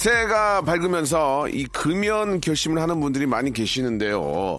새해가 0.00 0.62
밝으면서 0.62 1.46
이 1.48 1.66
금연 1.66 2.40
결심을 2.40 2.80
하는 2.80 3.00
분들이 3.00 3.26
많이 3.26 3.52
계시는데요. 3.52 4.58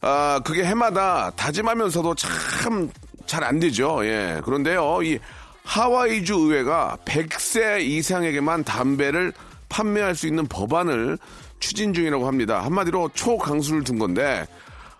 아, 0.00 0.40
그게 0.44 0.62
해마다 0.64 1.32
다짐하면서도 1.34 2.14
참 2.14 2.88
잘 3.26 3.42
안 3.42 3.58
되죠. 3.58 4.06
예. 4.06 4.40
그런데요, 4.44 5.02
이 5.02 5.18
하와이주 5.64 6.34
의회가 6.34 6.98
100세 7.04 7.80
이상에게만 7.80 8.62
담배를 8.62 9.32
판매할 9.68 10.14
수 10.14 10.28
있는 10.28 10.46
법안을 10.46 11.18
추진 11.58 11.92
중이라고 11.92 12.24
합니다. 12.28 12.64
한마디로 12.64 13.10
초강수를 13.14 13.82
둔 13.82 13.98
건데, 13.98 14.46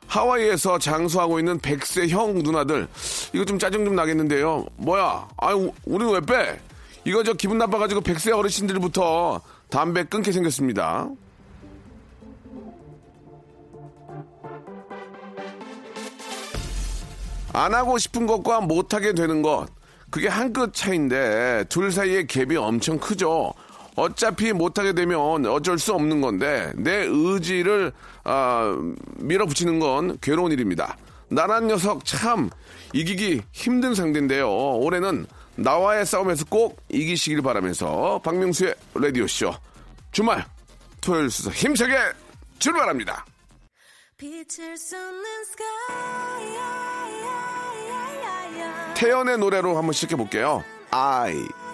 하와이에서 0.09 0.81
장수하고 0.81 1.39
있는 1.39 1.61
100세 1.61 2.09
형 2.09 2.35
누나들, 2.43 2.89
이거 3.33 3.45
좀 3.45 3.61
짜증 3.61 3.85
좀 3.85 3.95
나겠는데요. 3.95 4.67
뭐야? 4.79 5.29
아유, 5.37 5.71
우리는 5.85 6.13
왜 6.13 6.21
빼? 6.21 6.59
이거 7.07 7.23
저 7.23 7.35
기분 7.35 7.57
나빠가지고 7.59 8.01
100세 8.01 8.37
어르신들부터 8.37 9.41
담배 9.71 10.03
끊게 10.03 10.33
생겼습니다. 10.33 11.09
안 17.53 17.75
하고 17.75 17.97
싶은 17.97 18.27
것과 18.27 18.61
못하게 18.61 19.13
되는 19.15 19.41
것, 19.41 19.69
그게 20.11 20.27
한 20.29 20.53
끗 20.53 20.75
차인데 20.75 21.67
둘 21.69 21.93
사이의 21.93 22.27
갭이 22.27 22.57
엄청 22.61 22.99
크죠. 22.99 23.53
어차피 23.95 24.53
못하게 24.53 24.93
되면 24.93 25.47
어쩔 25.47 25.79
수 25.79 25.95
없는 25.95 26.21
건데 26.21 26.73
내 26.77 27.07
의지를 27.09 27.93
아, 28.25 28.77
밀어붙이는 29.19 29.79
건 29.79 30.19
괴로운 30.21 30.51
일입니다. 30.53 30.97
나란 31.29 31.69
녀석 31.69 32.05
참 32.05 32.51
이기기 32.93 33.43
힘든 33.53 33.95
상대인데요. 33.95 34.51
올해는 34.79 35.27
나와의 35.57 36.07
싸움에서 36.07 36.45
꼭 36.45 36.81
이기시길 36.89 37.43
바라면서 37.43 38.21
박명수의 38.23 38.75
라디오쇼 38.95 39.55
주말 40.13 40.45
토요일 41.01 41.31
수서 41.31 41.51
힘차게 41.51 41.97
출발합니다. 42.59 43.25
태연의 48.95 49.39
노래로 49.39 49.77
한번 49.77 49.93
시작해볼게요. 49.93 50.65
I. 50.91 51.66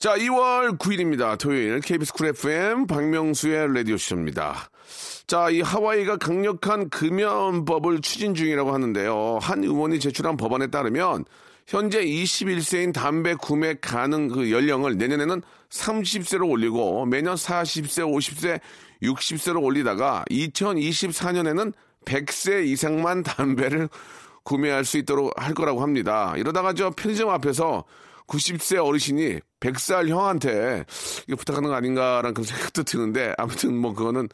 자, 0.00 0.14
2월 0.16 0.78
9일입니다. 0.78 1.38
토요일 1.38 1.80
KBS 1.80 2.14
쿨 2.14 2.28
FM 2.28 2.86
박명수의 2.86 3.74
라디오쇼입니다. 3.74 4.70
자, 5.26 5.50
이 5.50 5.60
하와이가 5.60 6.16
강력한 6.16 6.88
금연법을 6.88 8.00
추진 8.00 8.34
중이라고 8.34 8.72
하는데요. 8.72 9.40
한 9.42 9.62
의원이 9.62 10.00
제출한 10.00 10.38
법안에 10.38 10.68
따르면 10.68 11.26
현재 11.66 12.02
21세인 12.02 12.94
담배 12.94 13.34
구매 13.34 13.74
가능 13.74 14.28
그 14.28 14.50
연령을 14.50 14.96
내년에는 14.96 15.42
30세로 15.68 16.48
올리고 16.48 17.04
매년 17.04 17.34
40세, 17.34 18.10
50세, 18.10 18.58
60세로 19.02 19.62
올리다가 19.62 20.24
2024년에는 20.30 21.74
100세 22.06 22.64
이상만 22.64 23.22
담배를 23.22 23.90
구매할 24.44 24.86
수 24.86 24.96
있도록 24.96 25.34
할 25.36 25.52
거라고 25.52 25.82
합니다. 25.82 26.32
이러다가 26.38 26.72
저 26.72 26.88
편의점 26.88 27.28
앞에서 27.28 27.84
90세 28.30 28.84
어르신이 28.84 29.40
100살 29.60 30.08
형한테 30.08 30.84
이거 31.26 31.36
부탁하는 31.36 31.68
거 31.68 31.74
아닌가라는 31.74 32.32
그런 32.32 32.44
생각도 32.46 32.84
드는데 32.84 33.34
아무튼 33.36 33.76
뭐 33.76 33.92
그거는 33.92 34.28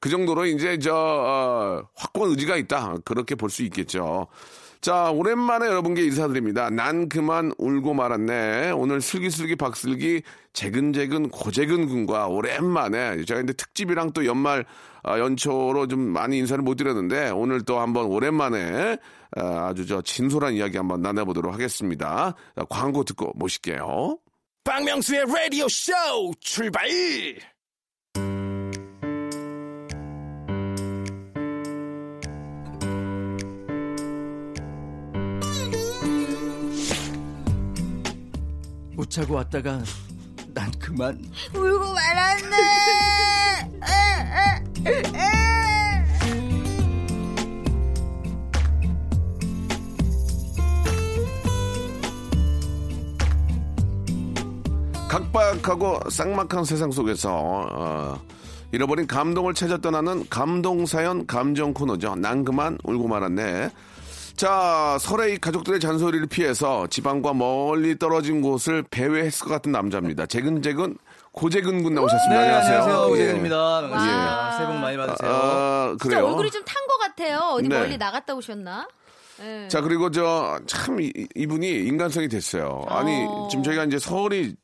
그 0.00 0.08
정도로 0.08 0.46
이제 0.46 0.78
저 0.78 0.94
어, 0.94 1.88
확고한 1.94 2.30
의지가 2.30 2.56
있다 2.56 2.96
그렇게 3.04 3.34
볼 3.36 3.50
수 3.50 3.62
있겠죠. 3.62 4.26
자 4.80 5.10
오랜만에 5.12 5.66
여러분께 5.66 6.02
인사드립니다. 6.02 6.68
난 6.70 7.08
그만 7.08 7.52
울고 7.56 7.94
말았네. 7.94 8.72
오늘 8.72 9.00
슬기슬기 9.00 9.54
박슬기 9.54 10.22
재근재근 10.54 11.28
고재근 11.28 11.86
군과 11.86 12.26
오랜만에 12.26 13.24
제가 13.24 13.38
근데 13.38 13.52
특집이랑 13.52 14.10
또 14.12 14.26
연말 14.26 14.64
아, 15.04 15.20
연초로 15.20 15.86
좀 15.86 16.00
많이 16.00 16.38
인사를 16.38 16.62
못 16.64 16.74
드렸는데 16.74 17.30
오늘 17.30 17.62
또 17.62 17.78
한번 17.78 18.06
오랜만에 18.06 18.96
아, 19.36 19.68
아주 19.68 19.86
저 19.86 20.02
진솔한 20.02 20.54
이야기 20.54 20.76
한번 20.76 21.00
나눠보도록 21.02 21.52
하겠습니다. 21.52 22.34
자, 22.56 22.64
광고 22.68 23.04
듣고 23.04 23.32
모실게요. 23.34 24.18
박명수의 24.64 25.24
라디오 25.26 25.68
쇼 25.68 25.92
출발! 26.40 26.88
못 38.94 39.10
자고 39.10 39.34
왔다가 39.34 39.82
난 40.54 40.70
그만 40.78 41.18
울고 41.54 41.92
말았네 41.92 42.92
각박하고 55.12 56.08
쌍막한 56.08 56.64
세상 56.64 56.90
속에서 56.90 57.30
어, 57.70 58.18
잃어버린 58.72 59.06
감동을 59.06 59.52
찾아 59.52 59.76
떠나는 59.76 60.26
감동사연 60.30 61.26
감정 61.26 61.74
코너죠. 61.74 62.14
난 62.16 62.46
그만 62.46 62.78
울고 62.82 63.08
말았네. 63.08 63.70
자, 64.36 64.96
설에 64.98 65.34
이 65.34 65.36
가족들의 65.38 65.80
잔소리를 65.80 66.26
피해서 66.28 66.86
지방과 66.86 67.34
멀리 67.34 67.98
떨어진 67.98 68.40
곳을 68.40 68.82
배회했을 68.90 69.44
것 69.46 69.50
같은 69.50 69.70
남자입니다. 69.70 70.24
재근재근 70.24 70.96
고재근 71.32 71.82
군 71.82 71.94
나오셨습니다. 71.94 72.40
네, 72.40 72.46
안녕하세요. 72.48 72.80
안녕하세요. 72.82 73.08
예. 73.08 73.12
오재근입니다. 73.12 73.80
반갑습니다. 73.82 74.52
새해 74.56 74.66
복 74.66 74.76
많이 74.78 74.96
받으세요. 74.96 75.30
아, 75.30 75.96
그래요. 76.00 76.26
얼굴이 76.26 76.50
좀 76.50 76.62
탄 76.64 76.74
것 76.86 76.98
같아요. 77.00 77.38
어디 77.52 77.68
네. 77.68 77.78
멀리 77.78 77.98
나갔다 77.98 78.34
오셨나? 78.34 78.88
네. 79.40 79.68
자, 79.68 79.82
그리고 79.82 80.10
저, 80.10 80.58
참, 80.66 81.00
이, 81.02 81.12
이분이 81.34 81.68
인간성이 81.68 82.28
됐어요. 82.28 82.86
아니, 82.88 83.26
어. 83.28 83.48
지금 83.50 83.62
저희가 83.62 83.84
이제 83.84 83.98
설이 83.98 84.54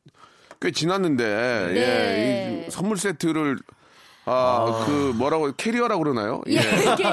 꽤 0.60 0.70
지났는데, 0.72 1.24
네. 1.24 1.76
예, 1.76 2.66
이 2.66 2.70
선물 2.70 2.98
세트를, 2.98 3.58
아, 4.30 4.84
그, 4.84 5.14
뭐라고, 5.16 5.52
캐리어라고 5.56 6.02
그러나요? 6.02 6.42
예, 6.48 6.52
이렇게 6.54 7.06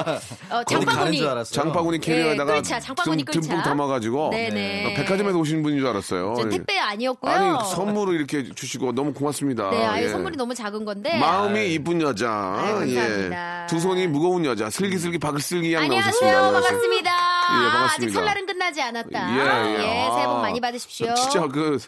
어, 0.50 0.62
장바구니. 0.68 1.16
줄 1.16 1.28
알았어요. 1.28 1.62
장바구니 1.62 1.98
캐리어에다가 2.00 2.52
예, 2.52 2.56
끌차, 2.56 2.78
장바구니 2.80 3.24
듬- 3.24 3.32
듬뿍 3.40 3.48
끌차. 3.56 3.62
담아 3.62 3.86
가지고 3.86 4.28
네네. 4.32 4.84
어, 4.92 4.96
백화점에서 4.96 5.38
오신 5.38 5.62
분인 5.62 5.78
줄 5.78 5.86
알았어요. 5.88 6.34
저 6.36 6.44
예. 6.44 6.48
택배 6.50 6.78
아니었고요. 6.78 7.32
아니 7.32 7.70
선물을 7.70 8.14
이렇게 8.16 8.52
주시고 8.52 8.92
너무 8.92 9.14
고맙습니다. 9.14 9.70
네, 9.70 9.86
아예 9.86 10.04
예. 10.04 10.08
선물이 10.10 10.36
너무 10.36 10.54
작은 10.54 10.84
건데. 10.84 11.16
마음이 11.18 11.72
이쁜 11.72 12.02
여자, 12.02 12.28
아유. 12.30 12.94
예. 12.94 13.30
두 13.66 13.80
손이 13.80 14.08
무거운 14.08 14.44
여자, 14.44 14.68
슬기슬기 14.68 15.16
박슬기 15.18 15.72
양 15.72 15.88
나오셨습니다. 15.88 16.36
안녕하세요. 16.38 16.52
반갑습니다. 16.52 17.10
예, 17.10 17.70
반갑습니다. 17.70 17.94
아직 17.94 18.10
설날은 18.10 18.44
끝나지 18.46 18.82
않았다. 18.82 19.36
예, 19.38 19.74
예. 19.78 20.10
새해 20.12 20.26
복 20.26 20.36
아, 20.36 20.42
많이 20.42 20.60
받으십시오. 20.60 21.14
진짜 21.14 21.46
그 21.48 21.78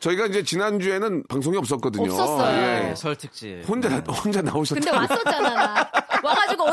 저희가 0.00 0.26
이제 0.26 0.42
지난 0.42 0.80
주에는 0.80 1.24
방송이 1.28 1.58
없었거든요. 1.58 2.10
없었어요. 2.10 2.56
예. 2.56 2.80
네, 2.88 2.94
설 2.96 3.14
특집. 3.16 3.62
혼자 3.68 3.88
혼자 3.98 4.40
나오셨다. 4.40 4.80
근데 4.80 4.90
왔었잖아, 4.96 5.89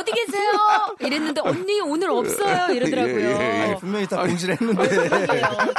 어디 0.07 0.25
계세요? 0.25 0.51
이랬는데 1.00 1.42
언니 1.42 1.81
오늘 1.81 2.09
없어요 2.12 2.74
이러더라고요. 2.74 3.15
예, 3.19 3.25
예, 3.25 3.59
예. 3.59 3.62
아니, 3.63 3.75
분명히 3.77 4.07
다 4.07 4.21
공지를 4.21 4.57
했는데 4.59 4.98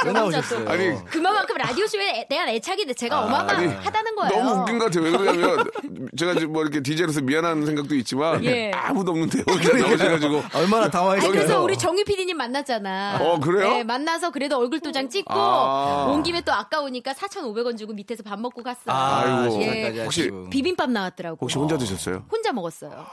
왜 0.05 0.11
나오셨어요? 0.11 0.69
아니, 0.69 1.05
그만큼 1.05 1.57
라디오 1.57 1.87
쇼에 1.87 2.27
대한 2.29 2.47
애착이 2.49 2.93
제가 2.95 3.21
어마어마하다는 3.25 4.15
거예요. 4.15 4.43
너무 4.43 4.61
웃긴 4.61 4.77
것 4.79 4.85
같아요. 4.85 5.03
왜 5.03 5.11
그러냐면 5.11 5.65
제가 6.17 6.33
지금 6.35 6.53
뭐 6.53 6.61
이렇게 6.61 6.81
DJ로서 6.81 7.21
미안한 7.21 7.65
생각도 7.65 7.95
있지만 7.95 8.43
예. 8.45 8.71
아무도 8.73 9.11
없는데 9.11 9.43
여기 9.47 9.81
나오셔가지고 9.81 10.43
얼마나 10.53 10.89
당황했어요. 10.89 11.31
그래서 11.31 11.61
우리 11.63 11.77
정유 11.77 12.03
PD님 12.05 12.37
만났잖아. 12.37 13.17
어, 13.21 13.39
그래요? 13.39 13.69
네, 13.69 13.83
만나서 13.83 14.31
그래도 14.31 14.57
얼굴 14.57 14.79
도장 14.79 15.09
찍고 15.09 15.33
아. 15.33 16.05
온 16.09 16.21
김에 16.23 16.41
또 16.41 16.53
아까우니까 16.53 17.13
4,500원 17.13 17.77
주고 17.77 17.93
밑에서 17.93 18.23
밥 18.23 18.39
먹고 18.39 18.61
갔어요. 18.63 18.85
아, 18.87 19.23
아이고. 19.43 19.61
예. 19.61 20.03
혹시. 20.03 20.29
비빔밥 20.49 20.89
나왔더라고. 20.91 21.37
혹시 21.41 21.57
혼자 21.57 21.77
드셨어요? 21.77 22.23
혼자 22.31 22.51
먹었어요. 22.51 23.05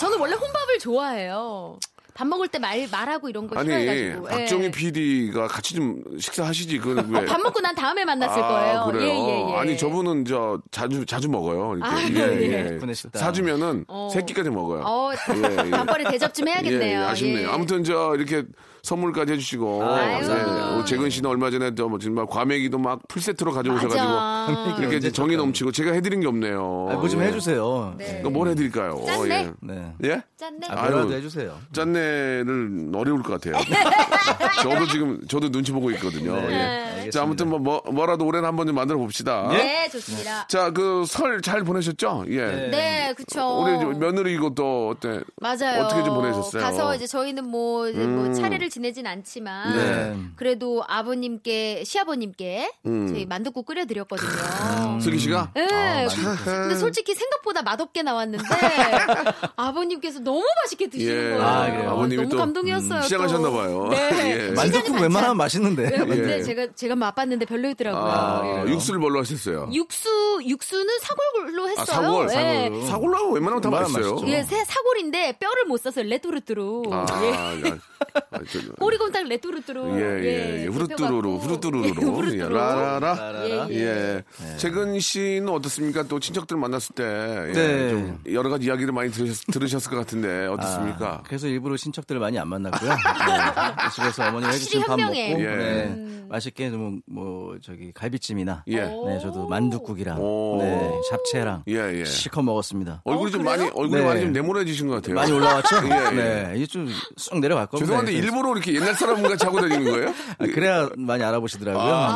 저는 0.00 0.18
원래 0.18 0.34
혼밥 0.34 0.63
을 0.70 0.78
좋아해요. 0.78 1.78
밥 2.14 2.28
먹을 2.28 2.46
때 2.46 2.60
말 2.60 2.86
말하고 2.92 3.28
이런 3.28 3.48
거 3.48 3.58
아니 3.58 3.68
싫어해가지고. 3.70 4.26
박정희 4.28 4.64
예. 4.66 4.70
PD가 4.70 5.48
같이 5.48 5.74
좀 5.74 6.00
식사하시지 6.20 6.78
그건 6.78 7.10
왜? 7.10 7.18
어, 7.20 7.24
밥 7.24 7.40
먹고 7.40 7.60
난 7.60 7.74
다음에 7.74 8.04
만났을 8.04 8.40
아, 8.40 8.48
거예요. 8.48 8.84
그래요. 8.92 9.08
예, 9.08 9.18
예, 9.18 9.50
예. 9.50 9.56
아니 9.56 9.76
저분은 9.76 10.24
저 10.24 10.60
자주 10.70 11.04
자주 11.04 11.28
먹어요. 11.28 11.76
이렇게. 11.76 12.22
아, 12.22 12.32
예. 12.40 12.68
덕분에 12.70 12.94
식당. 12.94 13.20
사주면은 13.20 13.84
어. 13.88 14.08
세 14.12 14.22
끼까지 14.22 14.48
먹어요. 14.50 14.82
어, 14.86 15.10
예, 15.12 15.66
예. 15.66 15.70
밥벌이 15.70 16.04
대접 16.04 16.32
좀 16.32 16.46
해야겠네요. 16.46 16.98
예, 16.98 17.02
예, 17.02 17.04
아쉽네요. 17.04 17.48
예. 17.48 17.52
아무튼 17.52 17.82
저 17.82 18.14
이렇게 18.14 18.44
선물까지 18.88 19.32
해주시고 19.32 19.82
아유. 19.82 20.26
네, 20.28 20.42
우리 20.76 20.84
재근 20.84 21.08
씨는 21.10 21.28
얼마 21.30 21.50
전에 21.50 21.74
저뭐 21.74 21.98
정말 21.98 22.26
과메기도 22.26 22.78
막 22.78 23.00
풀세트로 23.08 23.50
가져오셔가지고 23.52 24.04
맞아. 24.06 24.76
이렇게 24.78 24.96
이제 24.98 25.10
정이. 25.10 25.34
넘치고 25.34 25.72
제가 25.72 25.90
해드린 25.92 26.20
게 26.20 26.28
없네요. 26.28 26.88
아, 26.90 26.94
뭐좀 26.94 27.20
예. 27.22 27.26
해주세요. 27.26 27.94
네. 27.98 28.18
그럼 28.20 28.34
뭘 28.34 28.46
해드릴까요? 28.48 29.02
짠내? 29.04 29.34
예. 29.34 29.52
네. 29.60 29.92
예? 30.04 30.22
짠네. 30.36 30.68
아, 30.68 30.82
아유. 30.84 30.90
뭐라도 30.92 31.12
해주세요. 31.14 31.58
짠내를 31.72 32.90
어려울 32.94 33.22
것 33.24 33.40
같아요. 33.40 33.60
저도 34.62 34.86
지금 34.86 35.20
저도 35.28 35.50
눈치 35.50 35.72
보고 35.72 35.90
있거든요. 35.92 36.36
네, 36.36 37.02
예. 37.06 37.10
자 37.10 37.22
아무튼 37.22 37.48
뭐, 37.48 37.58
뭐 37.58 37.82
뭐 37.90 38.06
라도 38.06 38.24
올해는 38.26 38.46
한번 38.46 38.66
좀 38.66 38.76
만들어 38.76 38.98
봅시다. 38.98 39.48
네, 39.50 39.88
좋습니다. 39.90 40.46
자 40.48 40.70
그 40.70 41.02
설 41.06 41.40
잘 41.42 41.62
보내셨죠? 41.64 42.24
예. 42.28 42.68
네, 42.70 43.14
그쵸. 43.16 43.62
우리 43.62 43.76
이제 43.76 43.84
며느리 43.98 44.34
이것도 44.34 44.90
어때? 44.90 45.20
맞아요. 45.40 45.84
어떻게 45.84 46.02
좀 46.04 46.14
보내셨어요? 46.14 46.62
음. 46.62 46.64
가서 46.64 46.94
이제 46.94 47.06
저희는 47.06 47.44
뭐, 47.48 47.88
이제 47.88 48.06
뭐 48.06 48.32
차례를 48.32 48.70
지내진 48.74 49.06
않지만 49.06 49.76
네. 49.76 50.16
그래도 50.34 50.82
아버님께 50.88 51.84
시아버님께 51.84 52.72
음. 52.86 53.06
저희 53.08 53.24
만둣국 53.24 53.66
끓여드렸거든요. 53.66 54.98
슬기 55.00 55.18
씨가 55.20 55.52
네, 55.54 56.08
그- 56.08 56.44
근데 56.44 56.74
솔직히 56.74 57.14
생각보다 57.14 57.62
맛없게 57.62 58.02
나왔는데 58.02 58.44
아버님께서 59.54 60.18
너무 60.18 60.44
맛있게 60.64 60.88
드시는 60.88 61.14
예. 61.14 61.36
거예요. 61.36 61.42
아? 61.44 61.92
아버님이 61.92 62.16
너무 62.22 62.28
또, 62.30 62.36
감동이었어요. 62.36 62.94
음, 62.94 63.00
또. 63.00 63.02
시장하셨나 63.02 63.50
봐요. 63.50 63.88
네. 63.92 64.48
예. 64.48 64.50
만둣국 64.50 65.00
웬만하면 65.00 65.36
맛있는데. 65.36 65.90
네, 65.90 65.98
근데 65.98 66.38
예. 66.38 66.42
제가 66.42 66.66
제가 66.74 66.96
맛봤는데 66.96 67.46
별로였더라고요. 67.46 68.02
아, 68.10 68.64
예. 68.66 68.70
육수를 68.72 68.98
뭘로 68.98 69.20
하셨어요? 69.20 69.68
육수 69.72 70.40
육수는 70.44 70.98
사골로 71.00 71.68
했어요. 71.68 71.82
아, 71.82 71.84
사골, 71.84 72.28
예. 72.30 72.34
사골로. 72.34 72.86
사골로 72.86 73.16
하면 73.18 73.32
웬만하면 73.34 73.60
다 73.62 73.70
맛있어요. 73.70 74.14
맛있죠. 74.14 74.28
예, 74.32 74.42
새 74.42 74.64
사골인데 74.64 75.38
뼈를 75.38 75.64
못 75.66 75.76
써서 75.80 76.02
레토르트로. 76.02 76.84
아, 76.90 77.06
예. 77.22 77.68
야. 77.70 77.78
아, 78.30 78.38
저- 78.50 78.58
꼬리곰탕 78.78 79.28
레토르트로. 79.28 80.00
예, 80.00 80.24
예, 80.24 80.62
예. 80.62 80.66
후루뚜루루, 80.66 81.36
후루뚜루루. 81.42 81.86
예, 81.86 81.90
후루뚜루. 81.90 82.48
라라라. 82.54 83.66
예, 83.70 83.74
예. 83.74 84.22
예. 84.42 84.56
최근 84.56 84.98
씨는 85.00 85.48
어떻습니까? 85.48 86.02
또 86.04 86.18
친척들 86.20 86.56
만났을 86.56 86.94
때. 86.94 87.04
예, 87.04 87.52
네. 87.52 87.90
좀 87.90 88.20
여러 88.32 88.48
가지 88.50 88.66
이야기를 88.66 88.92
많이 88.92 89.10
들으셨, 89.10 89.46
들으셨 89.52 89.86
을 89.86 89.90
것 89.90 89.96
같은데, 89.98 90.46
어떻습니까? 90.46 91.06
아, 91.14 91.22
그래서 91.26 91.46
일부러 91.46 91.76
친척들을 91.76 92.20
많이 92.20 92.38
안 92.38 92.48
만났고요. 92.48 92.90
네, 92.90 93.90
집에서 93.94 94.28
어머니가 94.28 94.52
해주신 94.52 94.82
밥 94.82 94.98
먹고. 94.98 95.14
예. 95.14 95.34
네, 95.34 96.24
맛있게 96.28 96.70
뭐, 96.70 96.98
뭐 97.06 97.56
저기 97.62 97.92
갈비찜이나 97.92 98.64
예. 98.68 98.80
네, 98.80 99.18
저도 99.20 99.46
만둣국이랑 99.48 100.18
오. 100.20 100.58
네, 100.62 100.90
잡채랑 101.10 101.64
예, 101.68 102.00
예. 102.00 102.04
실컷 102.04 102.42
먹었습니다. 102.42 103.02
얼굴이 103.04 103.30
좀 103.30 103.42
그래요? 103.42 103.56
많이, 103.58 103.70
얼굴이 103.74 104.00
네. 104.00 104.06
많이 104.06 104.20
좀 104.22 104.32
네모래지신 104.32 104.88
것 104.88 104.94
같아요. 104.96 105.14
많이 105.14 105.32
올라왔죠? 105.32 105.76
예, 105.84 105.90
예. 105.90 106.10
네, 106.12 106.52
이게 106.56 106.66
좀 106.66 106.88
쑥 107.16 107.38
내려갈 107.40 107.66
겁니다. 107.66 107.86
죄송한데 107.86 108.12
그래서- 108.12 108.26
일부러 108.54 108.58
이렇게 108.58 108.74
옛날 108.74 108.94
사람 108.94 109.22
같이 109.22 109.44
하고 109.44 109.60
다니는 109.60 109.84
거예요? 109.90 110.14
아, 110.38 110.46
그래야 110.46 110.88
많이 110.96 111.22
알아보시더라고요. 111.22 111.82
아. 111.82 112.14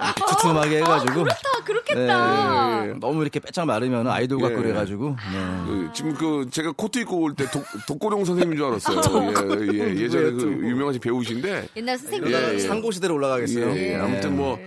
네, 0.00 0.06
이렇게 0.06 0.32
투툼하게 0.32 0.76
해가지고. 0.78 1.20
아, 1.22 1.64
그렇겠다. 1.64 2.84
네, 2.86 2.94
너무 3.00 3.22
이렇게 3.22 3.40
빼짝 3.40 3.66
마르면 3.66 4.06
아이돌 4.06 4.40
같고 4.40 4.58
예. 4.58 4.62
그래가지고. 4.62 5.10
네. 5.10 5.64
그, 5.66 5.90
지금 5.94 6.14
그 6.14 6.48
제가 6.50 6.72
코트 6.76 6.98
입고 7.00 7.20
올 7.20 7.34
때 7.34 7.46
독고령 7.86 8.24
선생님인 8.24 8.58
줄 8.58 8.66
알았어요. 8.66 9.32
예, 9.72 9.78
예, 9.78 9.94
예전에 10.00 10.30
그 10.32 10.42
유명하신 10.62 11.00
배우신데 11.00 11.68
옛날 11.76 11.96
선생님. 11.98 12.32
예, 12.32 12.54
예. 12.54 12.58
상고시대로 12.58 13.14
올라가겠어요. 13.14 13.70
예, 13.76 13.92
예. 13.92 13.96
아무튼 13.96 14.36
뭐 14.36 14.58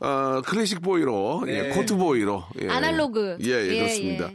어, 0.00 0.42
클래식 0.44 0.82
보이로 0.82 1.44
예, 1.46 1.68
코트 1.68 1.94
보이로 1.96 2.44
예. 2.60 2.68
아날로그. 2.68 3.38
예, 3.44 3.50
예, 3.50 3.68
예, 3.68 3.78
그렇습니다. 3.78 4.30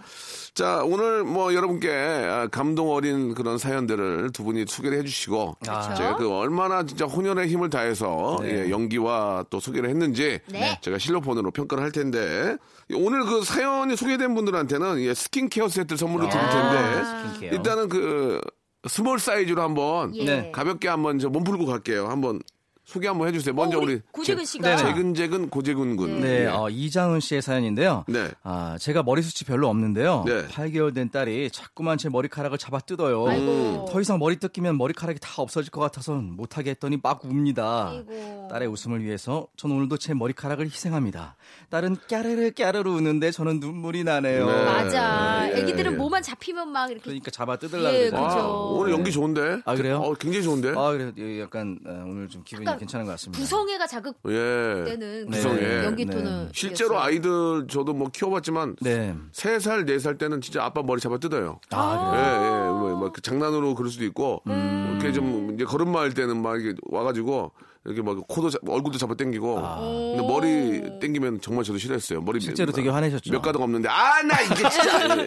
예. 0.60 0.64
자 0.64 0.84
오늘 0.84 1.24
뭐 1.24 1.54
여러분께 1.54 1.90
아, 1.90 2.48
감동 2.48 2.90
어린 2.92 3.34
그런 3.36 3.58
사연들을 3.58 4.32
두 4.34 4.44
분이 4.44 4.66
소개를 4.68 4.98
해주시고 5.00 5.58
그렇죠. 5.62 5.94
제가 5.96 6.16
그 6.16 6.30
얼마나 6.32 6.84
진짜 6.84 7.06
혼혈의 7.06 7.48
힘을 7.48 7.70
다해서 7.70 8.40
예, 8.44 8.70
연기와 8.70 9.46
또 9.50 9.60
소개를 9.60 9.90
했는지 9.90 10.40
네. 10.48 10.80
제가 10.82 10.98
실로폰으로 10.98 11.52
평가를 11.52 11.84
할 11.84 11.92
텐데 11.92 12.58
오늘 12.94 13.24
그 13.26 13.44
사연이 13.44 13.96
소개된 13.96 14.34
분들한테는 14.34 15.00
예, 15.02 15.14
스킨케어 15.14 15.68
세트 15.70 15.96
선물로 15.96 16.28
드릴 16.30 16.44
텐데 16.50 17.04
스킨케어. 17.34 17.52
일단은 17.52 17.90
그 17.90 18.42
small 18.88 19.20
사이즈로 19.20 19.62
한번 19.62 20.16
예. 20.16 20.26
네. 20.26 20.52
가볍게 20.52 20.88
한번 20.88 21.20
저 21.20 21.30
몸 21.30 21.44
풀고 21.44 21.66
갈게요. 21.66 22.08
한번 22.08 22.40
소개 22.88 23.06
한번 23.10 23.28
해주세요. 23.28 23.54
먼저 23.54 23.78
어, 23.78 23.82
우리 23.82 23.96
우리 23.96 24.02
고재근 24.14 24.46
재- 24.46 24.52
씨가. 24.54 24.78
재근재근 24.78 25.50
고재근 25.50 25.98
군. 25.98 26.22
네, 26.22 26.44
예. 26.44 26.46
어, 26.46 26.70
이장은 26.70 27.20
씨의 27.20 27.42
사연인데요. 27.42 28.06
네. 28.08 28.30
아, 28.44 28.78
제가 28.80 29.04
머리숱이 29.04 29.46
별로 29.46 29.68
없는데요. 29.68 30.24
네. 30.26 30.48
8개월 30.48 30.96
된 30.96 31.12
딸이 31.12 31.52
자꾸만 31.52 31.98
제 31.98 32.08
머리카락을 32.08 32.58
잡아 32.58 32.80
뜯어요. 32.80 33.28
아이고. 33.28 33.88
더 33.92 34.00
이상 34.00 34.20
머리 34.20 34.38
뜯기면 34.40 34.78
머리카락이 34.78 35.20
다 35.20 35.42
없어질 35.42 35.70
것 35.70 35.82
같아서 35.82 36.14
못하게 36.14 36.70
했더니 36.72 36.98
막 37.04 37.26
웁니다. 37.26 37.90
아이고. 37.90 38.48
딸의 38.50 38.70
웃음을 38.70 39.04
위해서 39.04 39.48
전 39.58 39.72
오늘도 39.72 39.98
제 39.98 40.14
머리카락을 40.14 40.68
희생합니다. 40.68 41.36
딸은 41.70 41.98
까르르 42.10 42.52
까르르 42.54 42.90
웃는데 42.90 43.32
저는 43.32 43.60
눈물이 43.60 44.06
나네요. 44.06 44.46
네. 44.48 44.64
맞아. 44.66 45.50
예, 45.52 45.58
애기들은 45.62 45.92
예. 45.92 45.96
뭐만 45.98 46.24
잡히면 46.24 46.70
막 46.70 46.90
이렇게. 46.90 47.04
그러니까 47.04 47.32
잡아 47.32 47.58
뜯으려고 47.58 47.94
예, 47.94 48.10
그러죠. 48.10 48.26
아, 48.26 48.30
그죠. 48.36 48.76
오늘 48.78 48.94
연기 48.94 49.12
좋은데? 49.12 49.60
아, 49.66 49.76
그래요? 49.76 49.98
어, 49.98 50.14
굉장히 50.14 50.46
좋은데? 50.46 50.70
아, 50.70 50.92
그래 50.94 51.12
요 51.18 51.42
약간 51.42 51.78
어, 51.86 52.06
오늘 52.08 52.30
좀 52.30 52.44
기분이 52.46 52.77
약간 52.78 52.80
괜찮은 52.80 53.06
것 53.06 53.12
같습니다. 53.14 53.40
구성애가 53.42 53.88
자극되는 53.88 55.20
예. 55.20 55.26
그 55.26 55.32
구성애. 55.32 55.84
연기 55.86 56.06
네. 56.06 56.14
톤은. 56.16 56.50
실제로 56.54 57.00
아이들 57.00 57.68
저도 57.68 57.94
뭐 57.94 58.10
키워봤지만 58.10 58.76
네. 58.82 59.16
세살네살 59.32 60.18
때는 60.18 60.42
진짜 60.42 60.64
아빠 60.64 60.82
머리 60.84 61.02
잡아 61.02 61.18
뜯어요. 61.18 61.60
아, 61.72 62.12
예, 62.14 62.18
그래요? 62.18 62.44
예. 62.44 62.70
뭐, 62.72 62.96
뭐 62.98 63.12
장난으로 63.22 63.76
그럴 63.76 63.90
수도 63.92 64.06
있고, 64.06 64.42
음. 64.48 64.98
이렇게 65.00 65.12
좀 65.14 65.54
이제 65.56 65.66
걸음마 65.66 66.00
할 66.00 66.14
때는 66.14 66.42
막 66.42 66.62
이렇게 66.62 66.80
와가지고, 66.90 67.52
이렇게 67.86 68.02
막 68.02 68.18
코도, 68.28 68.50
잡- 68.50 68.68
얼굴도 68.68 68.98
잡아 68.98 69.14
당기고, 69.16 69.56
근데 69.56 70.22
머리 70.28 71.00
당기면 71.00 71.42
정말 71.42 71.64
저도 71.64 71.78
싫어했어요. 71.80 72.22
머리 72.22 72.40
실제로 72.40 72.72
몇- 72.72 72.76
되게 72.76 72.90
화내셨죠? 72.90 73.32
몇 73.32 73.42
가닥 73.42 73.62
없는데, 73.62 73.88
아, 73.90 74.22
나 74.24 74.42
이게 74.42 74.56
진짜! 74.56 75.18
예. 75.22 75.26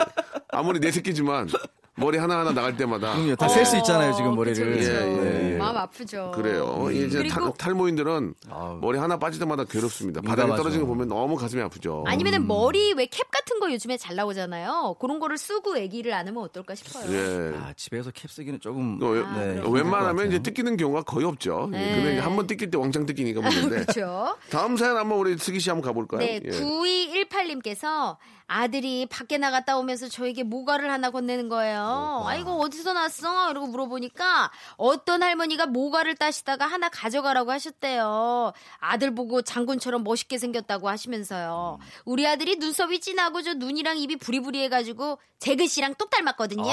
아무리 0.50 0.78
내 0.80 0.90
새끼지만, 0.90 1.49
머리 2.00 2.19
하나하나 2.19 2.52
나갈 2.52 2.76
때마다. 2.76 3.12
그럼요. 3.14 3.37
다 3.37 3.49
셀 3.49 3.64
수 3.66 3.76
있잖아요, 3.78 4.12
지금 4.14 4.33
어, 4.33 4.35
머리를. 4.35 4.73
그쵸, 4.76 4.90
그쵸. 4.92 4.92
예, 4.92 5.25
예, 5.49 5.52
예. 5.54 5.57
마음 5.59 5.76
아프죠. 5.76 6.33
그래요. 6.35 6.88
이제 6.90 7.19
그리고- 7.19 7.35
탈, 7.35 7.52
탈모인들은 7.59 8.35
아우. 8.50 8.78
머리 8.80 8.99
하나 8.99 9.19
빠질 9.19 9.38
때마다 9.40 9.64
괴롭습니다. 9.64 10.21
바닥에 10.23 10.42
민감하죠. 10.42 10.62
떨어지는 10.62 10.87
거 10.87 10.92
보면 10.92 11.09
너무 11.09 11.37
가슴이 11.37 11.62
아프죠. 11.62 12.04
아니면은 12.07 12.47
머리 12.47 12.92
왜 12.95 13.07
캡 13.07 13.23
같은 13.30 13.61
거 13.61 13.71
요즘에 13.73 13.97
잘 13.97 14.16
나오잖아요. 14.16 14.97
그런 15.00 15.19
거를 15.21 15.37
쓰고 15.38 15.76
애기를 15.76 16.12
안으면 16.14 16.42
어떨까 16.42 16.75
싶어요. 16.75 17.04
예. 17.12 17.54
아, 17.59 17.73
집에서 17.76 18.11
캡 18.12 18.26
쓰기는 18.28 18.59
조금 18.61 18.99
어, 19.02 19.09
왜- 19.09 19.21
네, 19.21 19.26
힘들 19.54 19.62
것 19.64 19.71
웬만하면 19.71 20.16
같아요. 20.16 20.28
이제 20.28 20.38
뜯기는 20.40 20.76
경우가 20.76 21.02
거의 21.02 21.26
없죠. 21.26 21.69
예. 21.75 21.76
네. 21.78 21.95
근데 21.97 22.19
한 22.19 22.37
번 22.37 22.47
뜯길 22.47 22.71
때 22.71 22.78
왕창 22.78 23.04
뜯기니까 23.07 23.40
문제인데. 23.71 23.85
그렇죠. 23.85 24.37
다음 24.50 24.76
사연 24.76 24.97
한번 24.97 25.19
우리 25.19 25.37
슬기 25.37 25.61
씨 25.61 25.69
한번 25.71 25.87
가볼까요? 25.87 26.21
네, 26.21 26.40
예. 26.45 26.50
9218님께서 26.50 28.16
아들이 28.61 29.07
밖에 29.07 29.38
나갔다 29.38 29.76
오면서 29.78 30.09
저에게 30.09 30.42
모가를 30.42 30.90
하나 30.90 31.11
건네는 31.11 31.49
거예요. 31.49 32.25
아이고, 32.26 32.61
어디서 32.61 32.95
났어? 32.95 33.49
이러고 33.52 33.69
물어보니까 33.69 34.50
어떤 34.76 35.23
할머니가 35.23 35.66
모가를 35.66 36.16
따시다가 36.16 36.66
하나 36.66 36.88
가져가라고 36.88 37.52
하셨대요. 37.52 38.52
아들 38.80 39.14
보고 39.14 39.40
장군처럼 39.42 40.02
멋있게 40.02 40.37
생겼다고 40.38 40.88
하시면서요. 40.88 41.78
우리 42.04 42.26
아들이 42.26 42.57
눈썹이 42.57 42.99
진하고 42.99 43.40
저 43.42 43.54
눈이랑 43.54 43.99
입이 43.99 44.16
부리부리해가지고 44.16 45.19
재근 45.38 45.69
씨랑 45.69 45.95
똑 45.95 46.11
닮았거든요. 46.11 46.71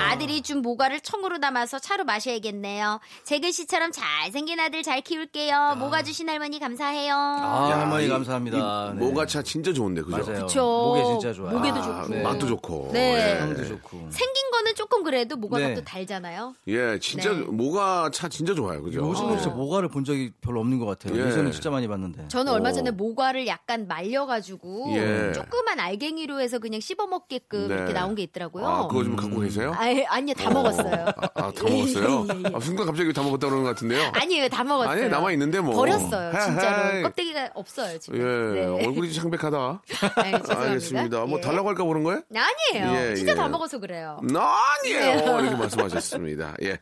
아 0.00 0.16
들이 0.18 0.40
준 0.40 0.62
모가를 0.62 1.00
청으로 1.00 1.40
담아서 1.40 1.78
차로 1.80 2.04
마셔야겠네요. 2.04 3.00
재근 3.24 3.50
씨처럼 3.50 3.90
잘생긴 3.92 4.60
아들 4.60 4.82
잘 4.84 5.00
키울게요. 5.02 5.74
모가 5.78 6.02
주신 6.04 6.28
할머니 6.28 6.58
감사해요. 6.60 7.12
아, 7.14 7.68
야, 7.72 7.80
할머니 7.80 8.06
이- 8.06 8.08
감사합니다. 8.08 8.56
이 8.56 8.94
네. 8.94 9.04
모가차 9.04 9.42
진짜 9.42 9.72
좋은데, 9.74 10.00
그죠? 10.02 10.16
맞아요. 10.16 10.46
그쵸. 10.46 10.94
목에 11.14 11.20
진짜 11.20 11.32
좋아요. 11.32 11.58
목에도 11.58 11.76
아, 11.80 12.02
좋고. 12.04 12.22
맛도 12.22 12.46
좋고. 12.46 12.90
네. 12.92 13.14
예. 13.36 13.40
향도 13.40 13.64
좋고. 13.64 13.98
생긴 14.10 14.47
거는 14.58 14.74
조금 14.74 15.02
그래도 15.04 15.36
모가가 15.36 15.68
네. 15.68 15.74
또 15.74 15.82
달잖아요. 15.84 16.54
예, 16.68 16.98
진짜 16.98 17.32
네. 17.32 17.40
모가 17.42 18.10
차 18.12 18.28
진짜 18.28 18.54
좋아요. 18.54 18.82
그죠? 18.82 19.00
요즘은 19.00 19.38
진짜 19.38 19.54
모가를 19.54 19.88
본 19.88 20.04
적이 20.04 20.32
별로 20.40 20.60
없는 20.60 20.78
것 20.78 20.86
같아요. 20.86 21.16
예. 21.20 21.26
예전에 21.26 21.50
진짜 21.50 21.70
많이 21.70 21.86
봤는데. 21.86 22.28
저는 22.28 22.52
얼마 22.52 22.70
오. 22.70 22.72
전에 22.72 22.90
모과를 22.90 23.46
약간 23.46 23.86
말려가지고 23.86 24.92
예. 24.96 25.32
조그만 25.32 25.78
알갱이로 25.80 26.40
해서 26.40 26.58
그냥 26.58 26.80
씹어 26.80 27.06
먹게끔 27.06 27.68
네. 27.68 27.74
이렇게 27.74 27.92
나온 27.92 28.14
게 28.14 28.22
있더라고요. 28.22 28.66
아, 28.66 28.86
그거 28.88 29.04
좀 29.04 29.16
갖고 29.16 29.40
계세요? 29.40 29.72
아, 29.76 29.84
아니요, 30.08 30.34
다 30.34 30.50
먹었어요. 30.50 31.06
아, 31.16 31.28
아, 31.34 31.52
다 31.52 31.64
먹었어요? 31.64 32.26
예, 32.28 32.34
예, 32.34 32.42
예. 32.46 32.52
아, 32.54 32.60
순간 32.60 32.86
갑자기 32.86 33.12
다 33.12 33.22
먹었다 33.22 33.46
그러는 33.46 33.64
것 33.64 33.70
같은데요? 33.70 34.10
아니에요, 34.12 34.48
다 34.48 34.64
먹었어요. 34.64 34.90
아니, 35.02 35.08
남아 35.08 35.32
있는데 35.32 35.60
뭐. 35.60 35.74
버렸어요, 35.74 36.32
진짜로. 36.32 37.02
껍데기가 37.02 37.50
없어요, 37.54 37.98
지금. 37.98 38.18
예, 38.18 38.60
네. 38.60 38.66
얼굴이 38.86 39.12
창백하다. 39.12 39.82
죄송합니다. 39.86 40.60
알겠습니다. 40.60 41.24
뭐 41.26 41.38
예. 41.38 41.42
달라고 41.42 41.68
할까 41.68 41.84
보는 41.84 42.02
거예요? 42.02 42.22
아니에요. 42.34 43.10
예, 43.10 43.14
진짜 43.14 43.32
예. 43.32 43.36
다 43.36 43.48
먹어서 43.48 43.78
그래요. 43.78 44.20
아니에요. 44.48 45.14
네. 45.16 45.42
이렇게 45.42 45.56
말씀하셨습니다. 45.56 46.56
예. 46.62 46.78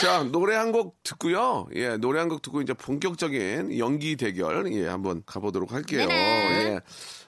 자, 0.00 0.22
노래 0.24 0.56
한 0.56 0.72
곡 0.72 1.02
듣고요. 1.02 1.68
예, 1.74 1.96
노래 1.96 2.18
한 2.20 2.28
곡 2.28 2.42
듣고 2.42 2.60
이제 2.60 2.72
본격적인 2.74 3.78
연기 3.78 4.16
대결, 4.16 4.72
예, 4.72 4.86
한번 4.88 5.22
가보도록 5.26 5.72
할게요. 5.72 6.06
예. 6.10 6.80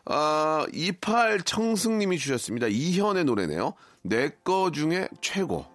아, 0.06 0.66
28 0.72 1.42
청승님이 1.42 2.18
주셨습니다. 2.18 2.66
이현의 2.68 3.24
노래네요. 3.24 3.74
내 4.02 4.30
거 4.44 4.70
중에 4.72 5.08
최고. 5.20 5.66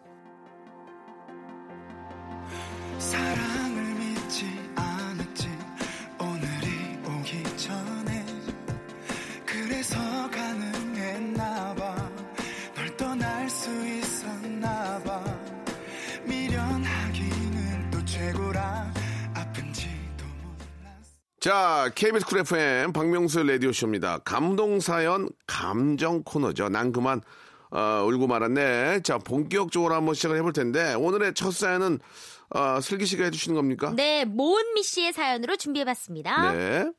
사랑 2.97 3.52
자, 21.43 21.91
KBS 21.93 22.25
쿨 22.25 22.39
FM 22.39 22.93
박명수의 22.93 23.45
라디오쇼입니다. 23.45 24.19
감동사연 24.19 25.27
감정 25.45 26.23
코너죠. 26.23 26.69
난 26.69 26.93
그만 26.93 27.19
어, 27.69 28.05
울고 28.07 28.27
말았네. 28.27 29.01
자, 29.01 29.17
본격적으로 29.17 29.93
한번 29.93 30.15
시작을 30.15 30.37
해볼 30.37 30.53
텐데 30.53 30.93
오늘의 30.93 31.33
첫 31.33 31.51
사연은 31.51 31.99
어, 32.51 32.79
슬기 32.79 33.05
씨가 33.05 33.25
해주시는 33.25 33.57
겁니까? 33.57 33.91
네, 33.93 34.23
모은미 34.23 34.83
씨의 34.83 35.11
사연으로 35.11 35.57
준비해봤습니다. 35.57 36.53
네. 36.53 36.91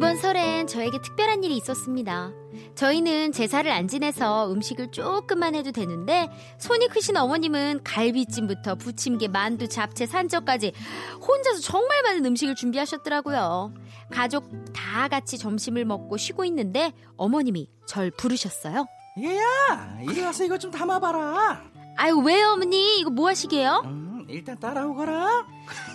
이번 0.00 0.16
설엔 0.16 0.66
저에게 0.66 0.98
특별한 1.02 1.44
일이 1.44 1.58
있었습니다. 1.58 2.32
저희는 2.74 3.32
제사를 3.32 3.70
안 3.70 3.86
지내서 3.86 4.50
음식을 4.50 4.92
조금만 4.92 5.54
해도 5.54 5.72
되는데 5.72 6.30
손이 6.58 6.88
크신 6.88 7.18
어머님은 7.18 7.82
갈비찜부터 7.84 8.76
부침개, 8.76 9.28
만두, 9.28 9.68
잡채, 9.68 10.06
산적까지 10.06 10.72
혼자서 11.20 11.60
정말 11.60 12.02
많은 12.02 12.24
음식을 12.24 12.54
준비하셨더라고요. 12.54 13.74
가족 14.10 14.48
다 14.72 15.06
같이 15.08 15.36
점심을 15.36 15.84
먹고 15.84 16.16
쉬고 16.16 16.46
있는데 16.46 16.94
어머님이 17.18 17.68
절 17.86 18.10
부르셨어요. 18.10 18.86
얘야, 19.22 19.98
이리 20.08 20.22
와서 20.22 20.44
이거 20.44 20.56
좀 20.56 20.70
담아봐라. 20.70 21.62
아유 21.98 22.16
왜요 22.24 22.52
어머니 22.52 23.00
이거 23.00 23.10
뭐 23.10 23.28
하시게요? 23.28 23.82
음, 23.84 24.24
일단 24.30 24.58
따라오거라. 24.58 25.46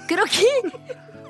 그렇게 0.07 0.43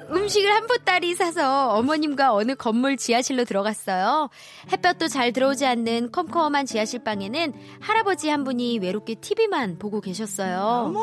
음식을 0.10 0.52
한 0.52 0.68
보따리 0.68 1.16
사서 1.16 1.70
어머님과 1.72 2.34
어느 2.34 2.56
건물 2.56 2.98
지하실로 2.98 3.46
들어갔어요. 3.46 4.30
햇볕도 4.72 5.08
잘 5.08 5.34
들어오지 5.34 5.66
않는 5.66 6.12
컴컴한 6.12 6.66
지하실 6.66 7.04
방에는 7.04 7.54
할아버지 7.80 8.30
한 8.30 8.44
분이 8.44 8.80
외롭게 8.80 9.16
TV만 9.16 9.78
보고 9.80 10.02
계셨어요. 10.02 10.60
어머, 10.88 11.00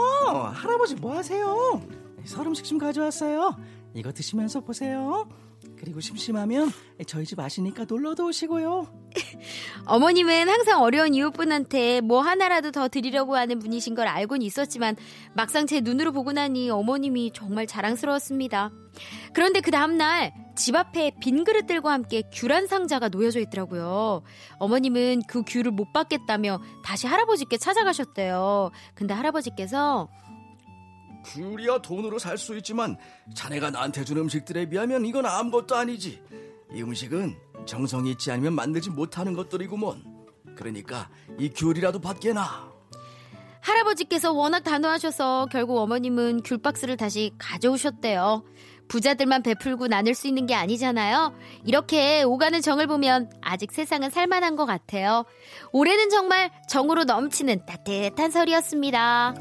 할아버지 0.50 0.94
뭐 0.94 1.16
하세요? 1.16 1.80
설 2.24 2.46
음식 2.46 2.64
좀 2.64 2.78
가져왔어요. 2.78 3.56
이거 3.94 4.12
드시면서 4.12 4.60
보세요. 4.60 5.28
그리고 5.82 5.98
심심하면 5.98 6.70
저희 7.08 7.24
집 7.24 7.40
아시니까 7.40 7.86
놀러도 7.88 8.26
오시고요. 8.28 8.86
어머님은 9.86 10.48
항상 10.48 10.80
어려운 10.80 11.12
이웃분한테 11.12 12.00
뭐 12.02 12.20
하나라도 12.20 12.70
더 12.70 12.86
드리려고 12.86 13.34
하는 13.34 13.58
분이신 13.58 13.96
걸 13.96 14.06
알고는 14.06 14.42
있었지만 14.42 14.94
막상 15.34 15.66
제 15.66 15.80
눈으로 15.80 16.12
보고 16.12 16.30
나니 16.30 16.70
어머님이 16.70 17.32
정말 17.34 17.66
자랑스러웠습니다. 17.66 18.70
그런데 19.32 19.60
그 19.60 19.72
다음날 19.72 20.32
집 20.54 20.76
앞에 20.76 21.12
빈 21.20 21.42
그릇들과 21.42 21.90
함께 21.92 22.22
귤한 22.32 22.68
상자가 22.68 23.08
놓여져 23.08 23.40
있더라고요. 23.40 24.22
어머님은 24.58 25.22
그 25.26 25.42
귤을 25.44 25.72
못 25.72 25.92
받겠다며 25.92 26.60
다시 26.84 27.08
할아버지께 27.08 27.56
찾아가셨대요. 27.56 28.70
근데 28.94 29.14
할아버지께서 29.14 30.08
귤이야 31.24 31.82
돈으로 31.82 32.18
살 32.18 32.38
수 32.38 32.56
있지만 32.56 32.96
자네가 33.34 33.70
나한테 33.70 34.04
준 34.04 34.16
음식들에 34.18 34.68
비하면 34.68 35.04
이건 35.06 35.26
아무것도 35.26 35.76
아니지. 35.76 36.22
이 36.74 36.82
음식은 36.82 37.36
정성이 37.66 38.12
있지 38.12 38.30
않으면 38.32 38.54
만들지 38.54 38.90
못하는 38.90 39.34
것들이구먼. 39.34 40.02
그러니까 40.56 41.08
이 41.38 41.48
귤이라도 41.50 42.00
받게 42.00 42.32
나. 42.32 42.70
할아버지께서 43.60 44.32
워낙 44.32 44.60
단호하셔서 44.64 45.46
결국 45.52 45.78
어머님은 45.78 46.42
귤 46.44 46.58
박스를 46.58 46.96
다시 46.96 47.32
가져오셨대요. 47.38 48.42
부자들만 48.88 49.42
베풀고 49.44 49.86
나눌 49.86 50.14
수 50.14 50.26
있는 50.26 50.46
게 50.46 50.54
아니잖아요. 50.54 51.32
이렇게 51.64 52.24
오가는 52.24 52.60
정을 52.60 52.88
보면 52.88 53.30
아직 53.40 53.70
세상은 53.72 54.10
살만한 54.10 54.56
것 54.56 54.66
같아요. 54.66 55.24
올해는 55.72 56.10
정말 56.10 56.50
정으로 56.68 57.04
넘치는 57.04 57.64
따뜻한 57.64 58.30
설이었습니다. 58.32 59.34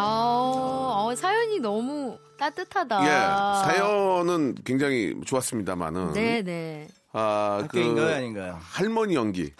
아, 0.00 1.04
어, 1.06 1.14
사연이 1.14 1.58
너무 1.58 2.16
따뜻하다. 2.38 3.04
예, 3.04 3.66
사연은 3.66 4.54
굉장히 4.64 5.14
좋았습니다만은. 5.26 6.12
네네. 6.14 6.88
아, 7.12 7.58
그 7.70 7.78
학교인가요, 7.78 8.14
아닌가요? 8.16 8.58
할머니 8.60 9.14
연기. 9.14 9.52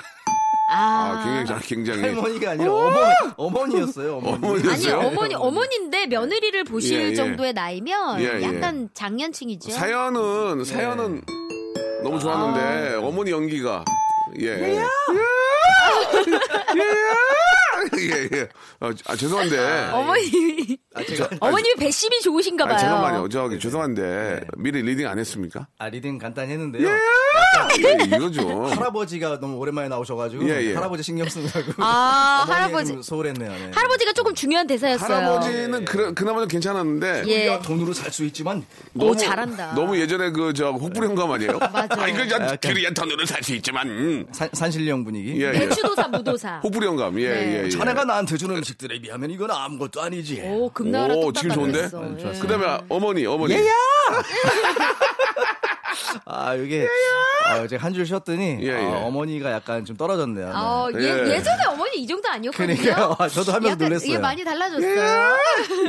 아, 0.72 0.76
아, 0.76 1.22
굉장히 1.24 1.46
잘, 1.46 1.58
굉장히. 1.60 2.00
할머니가 2.02 2.52
아니라 2.52 2.72
어머, 2.72 2.96
어머 3.36 3.66
니였어요. 3.66 4.18
어머니. 4.24 4.68
아니? 4.70 4.88
어머니 4.90 5.34
어머니인데 5.34 6.06
며느리를 6.06 6.62
보실 6.64 7.00
예, 7.00 7.04
예. 7.10 7.14
정도의 7.14 7.52
나이면 7.52 8.20
예, 8.20 8.38
예. 8.38 8.42
약간 8.42 8.88
장년층이죠. 8.94 9.72
사연은, 9.72 10.64
사연은 10.64 11.22
너무 12.04 12.18
좋았는데, 12.20 12.94
아. 12.94 13.00
어머니 13.00 13.30
연기가. 13.32 13.84
예. 14.40 14.46
예. 14.46 14.76
예, 14.76 14.80
예. 18.32 18.48
아, 18.80 18.92
아, 19.06 19.16
죄송한데. 19.16 19.90
어머님이 19.92 20.78
아, 20.94 21.04
제가 21.04 21.28
어머님이 21.40 21.74
뱃심이 21.76 22.20
좋으신가 22.20 22.64
봐요. 22.66 22.74
아, 22.74 22.78
잠깐만요. 22.78 23.28
저기 23.28 23.58
죄송한데 23.58 24.46
미리 24.56 24.82
reading 24.82 25.06
안 25.06 25.18
했습니까? 25.18 25.68
아, 25.78 25.88
reading 25.88 26.18
간단히 26.18 26.52
했는데요. 26.52 26.86
예, 26.86 26.92
이거 28.06 28.30
좀. 28.30 28.64
할아버지가 28.66 29.40
너무 29.40 29.56
오랜만에 29.58 29.88
나오셔가지고 29.88 30.48
예, 30.48 30.62
예. 30.70 30.74
할아버지 30.74 31.02
신경 31.02 31.28
쓰느라고 31.28 31.72
아, 31.78 32.44
할아버지. 32.48 32.92
좀 32.92 33.02
소홀했네요. 33.02 33.50
네. 33.50 33.70
할아버지가 33.74 34.12
조금 34.12 34.34
중요한 34.34 34.66
대사였어요. 34.66 35.14
할아버지는 35.16 35.84
그, 35.84 36.14
그나마 36.14 36.40
좀 36.40 36.48
괜찮았는데 36.48 37.24
예. 37.28 37.46
야 37.48 37.58
돈으로 37.60 37.92
살 37.92 38.10
수 38.10 38.24
있지만 38.24 38.64
오, 38.98 39.14
잘한다. 39.14 39.74
너무 39.74 39.96
예전에 39.98 40.30
그 40.30 40.52
저 40.52 40.70
혹부령감 40.72 41.30
아니에요? 41.30 41.58
맞아. 41.58 42.02
아 42.02 42.08
이거 42.08 42.26
저 42.26 42.34
약간- 42.34 42.58
길이야 42.58 42.90
돈으로 42.90 43.24
살 43.24 43.42
수 43.42 43.54
있지만 43.54 43.88
음. 43.88 44.26
산, 44.32 44.48
산신령 44.52 45.04
분위기. 45.04 45.40
예, 45.40 45.48
예. 45.54 45.58
배추도사 45.60 46.08
무도사. 46.08 46.60
혹부령감 46.64 47.18
예, 47.20 47.28
네. 47.28 47.60
예, 47.60 47.64
예. 47.66 47.70
자네가 47.70 48.04
나한테 48.04 48.36
준 48.36 48.50
음식들에 48.50 49.00
비하면 49.00 49.30
이건 49.30 49.50
아무것도 49.50 50.02
아니지. 50.02 50.42
오 50.44 50.68
금나라 50.70 51.14
오, 51.14 51.32
지금 51.32 51.50
좋은데? 51.54 51.82
같았어. 51.82 52.34
예. 52.34 52.38
그다음에 52.40 52.78
어머니 52.88 53.24
어머니 53.26 53.54
얘야! 53.54 53.72
아, 56.24 56.54
이게 56.54 56.86
아, 57.46 57.66
제가 57.66 57.84
한줄 57.84 58.06
쉬었더니 58.06 58.58
예, 58.62 58.66
예. 58.68 58.76
아, 58.76 58.98
어머니가 59.06 59.50
약간 59.52 59.84
좀 59.84 59.96
떨어졌네요. 59.96 60.46
네. 60.46 60.52
아, 60.54 60.88
예, 60.94 61.00
예. 61.00 61.34
예 61.34 61.42
전에 61.42 61.64
어머니 61.66 61.98
이 61.98 62.06
정도 62.06 62.28
아니었거든요. 62.28 62.76
그러니까요. 62.76 63.16
아, 63.18 63.28
저도 63.28 63.52
하면서 63.52 63.72
약간 63.72 63.88
놀랐어요. 63.88 64.08
이게 64.08 64.18
많이 64.18 64.44
달라졌어요. 64.44 65.36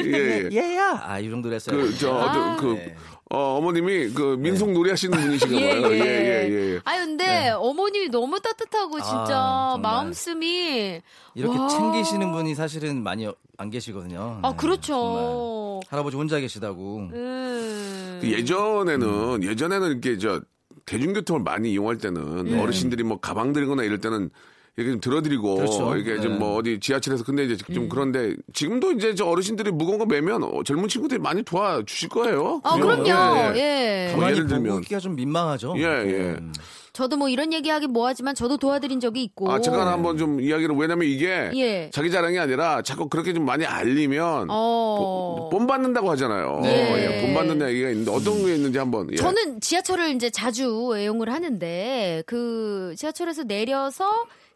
예, 0.05 0.49
예. 0.51 0.55
얘야! 0.55 1.01
아, 1.05 1.19
이 1.19 1.29
정도로 1.29 1.55
했어요. 1.55 1.77
그 1.77 1.97
저 1.97 2.17
아. 2.17 2.55
그 2.59 2.73
네. 2.73 2.95
어, 3.33 3.57
어머님이 3.57 4.09
그 4.09 4.35
민속 4.37 4.71
놀이 4.71 4.89
하시는 4.89 5.17
분이신가 5.17 5.57
봐요. 5.59 5.93
예, 5.95 5.99
예, 5.99 6.73
예. 6.75 6.79
아 6.83 6.97
근데 6.97 7.49
어머님이 7.51 8.09
너무 8.09 8.39
따뜻하고 8.39 8.99
진짜 8.99 9.71
정말. 9.73 9.81
마음씀이 9.81 11.01
이렇게 11.35 11.57
와. 11.57 11.67
챙기시는 11.69 12.31
분이 12.33 12.55
사실은 12.55 13.01
많이 13.03 13.29
안 13.57 13.69
계시거든요. 13.69 14.39
아 14.41 14.49
네, 14.51 14.57
그렇죠. 14.57 14.93
정말. 14.93 15.81
할아버지 15.89 16.17
혼자 16.17 16.39
계시다고. 16.39 16.97
음. 17.13 18.19
그 18.21 18.29
예전에는 18.31 19.43
예전에는 19.43 19.91
이렇게 19.91 20.17
저 20.17 20.41
대중교통을 20.85 21.41
많이 21.41 21.71
이용할 21.71 21.97
때는 21.97 22.49
예. 22.49 22.59
어르신들이 22.59 23.03
뭐 23.03 23.19
가방 23.19 23.53
들거나 23.53 23.83
이럴 23.83 23.99
때는 23.99 24.29
이렇게 24.77 24.91
좀 24.93 25.01
들어드리고 25.01 25.55
그렇죠. 25.55 25.97
이게 25.97 26.19
좀 26.21 26.33
네. 26.33 26.37
뭐 26.39 26.55
어디 26.55 26.79
지하철에서 26.79 27.23
근데 27.25 27.43
이제 27.43 27.57
음. 27.69 27.73
좀 27.73 27.89
그런데 27.89 28.35
지금도 28.53 28.93
이제 28.93 29.13
저 29.15 29.25
어르신들이 29.25 29.69
무거운 29.71 29.99
거 29.99 30.05
매면 30.05 30.43
어, 30.43 30.63
젊은 30.63 30.87
친구들이 30.87 31.19
많이 31.19 31.43
도와주실 31.43 32.07
거예요. 32.09 32.61
아, 32.63 32.75
그죠? 32.75 33.03
그럼요. 33.03 33.53
예, 33.57 33.59
예. 33.59 34.07
예. 34.07 34.11
뭐 34.11 34.21
가만히 34.21 34.37
예를 34.37 34.47
들면- 34.47 34.67
보고 34.67 34.79
있기가 34.79 34.99
좀 35.01 35.15
민망하죠. 35.15 35.73
예, 35.77 35.81
예. 35.83 36.19
음. 36.39 36.53
저도 36.93 37.15
뭐 37.17 37.27
이런 37.29 37.51
얘기하기 37.53 37.87
뭐하지만 37.87 38.33
저도 38.35 38.57
도와드린 38.57 38.99
적이 39.01 39.23
있고. 39.23 39.49
아, 39.51 39.59
잠깐 39.61 39.87
한번 39.87 40.17
좀 40.17 40.39
이야기를 40.41 40.75
왜냐면 40.75 41.07
이게 41.07 41.49
예. 41.55 41.89
자기 41.93 42.09
자랑이 42.11 42.37
아니라 42.39 42.81
자꾸 42.81 43.07
그렇게 43.09 43.33
좀 43.33 43.45
많이 43.45 43.65
알리면 43.65 44.47
어. 44.49 45.49
본 45.51 45.67
받는다고 45.67 46.09
하잖아요. 46.11 46.59
네. 46.63 47.19
예, 47.19 47.21
본 47.25 47.33
받는 47.33 47.67
얘기가 47.69 47.89
있는데 47.89 48.11
어떤 48.11 48.45
게 48.45 48.55
있는지 48.55 48.77
한번. 48.77 49.09
예. 49.11 49.15
저는 49.17 49.59
지하철을 49.61 50.15
이제 50.15 50.29
자주 50.29 50.93
애용을 50.95 51.31
하는데 51.31 52.23
그 52.25 52.93
지하철에서 52.97 53.43
내려서 53.43 54.05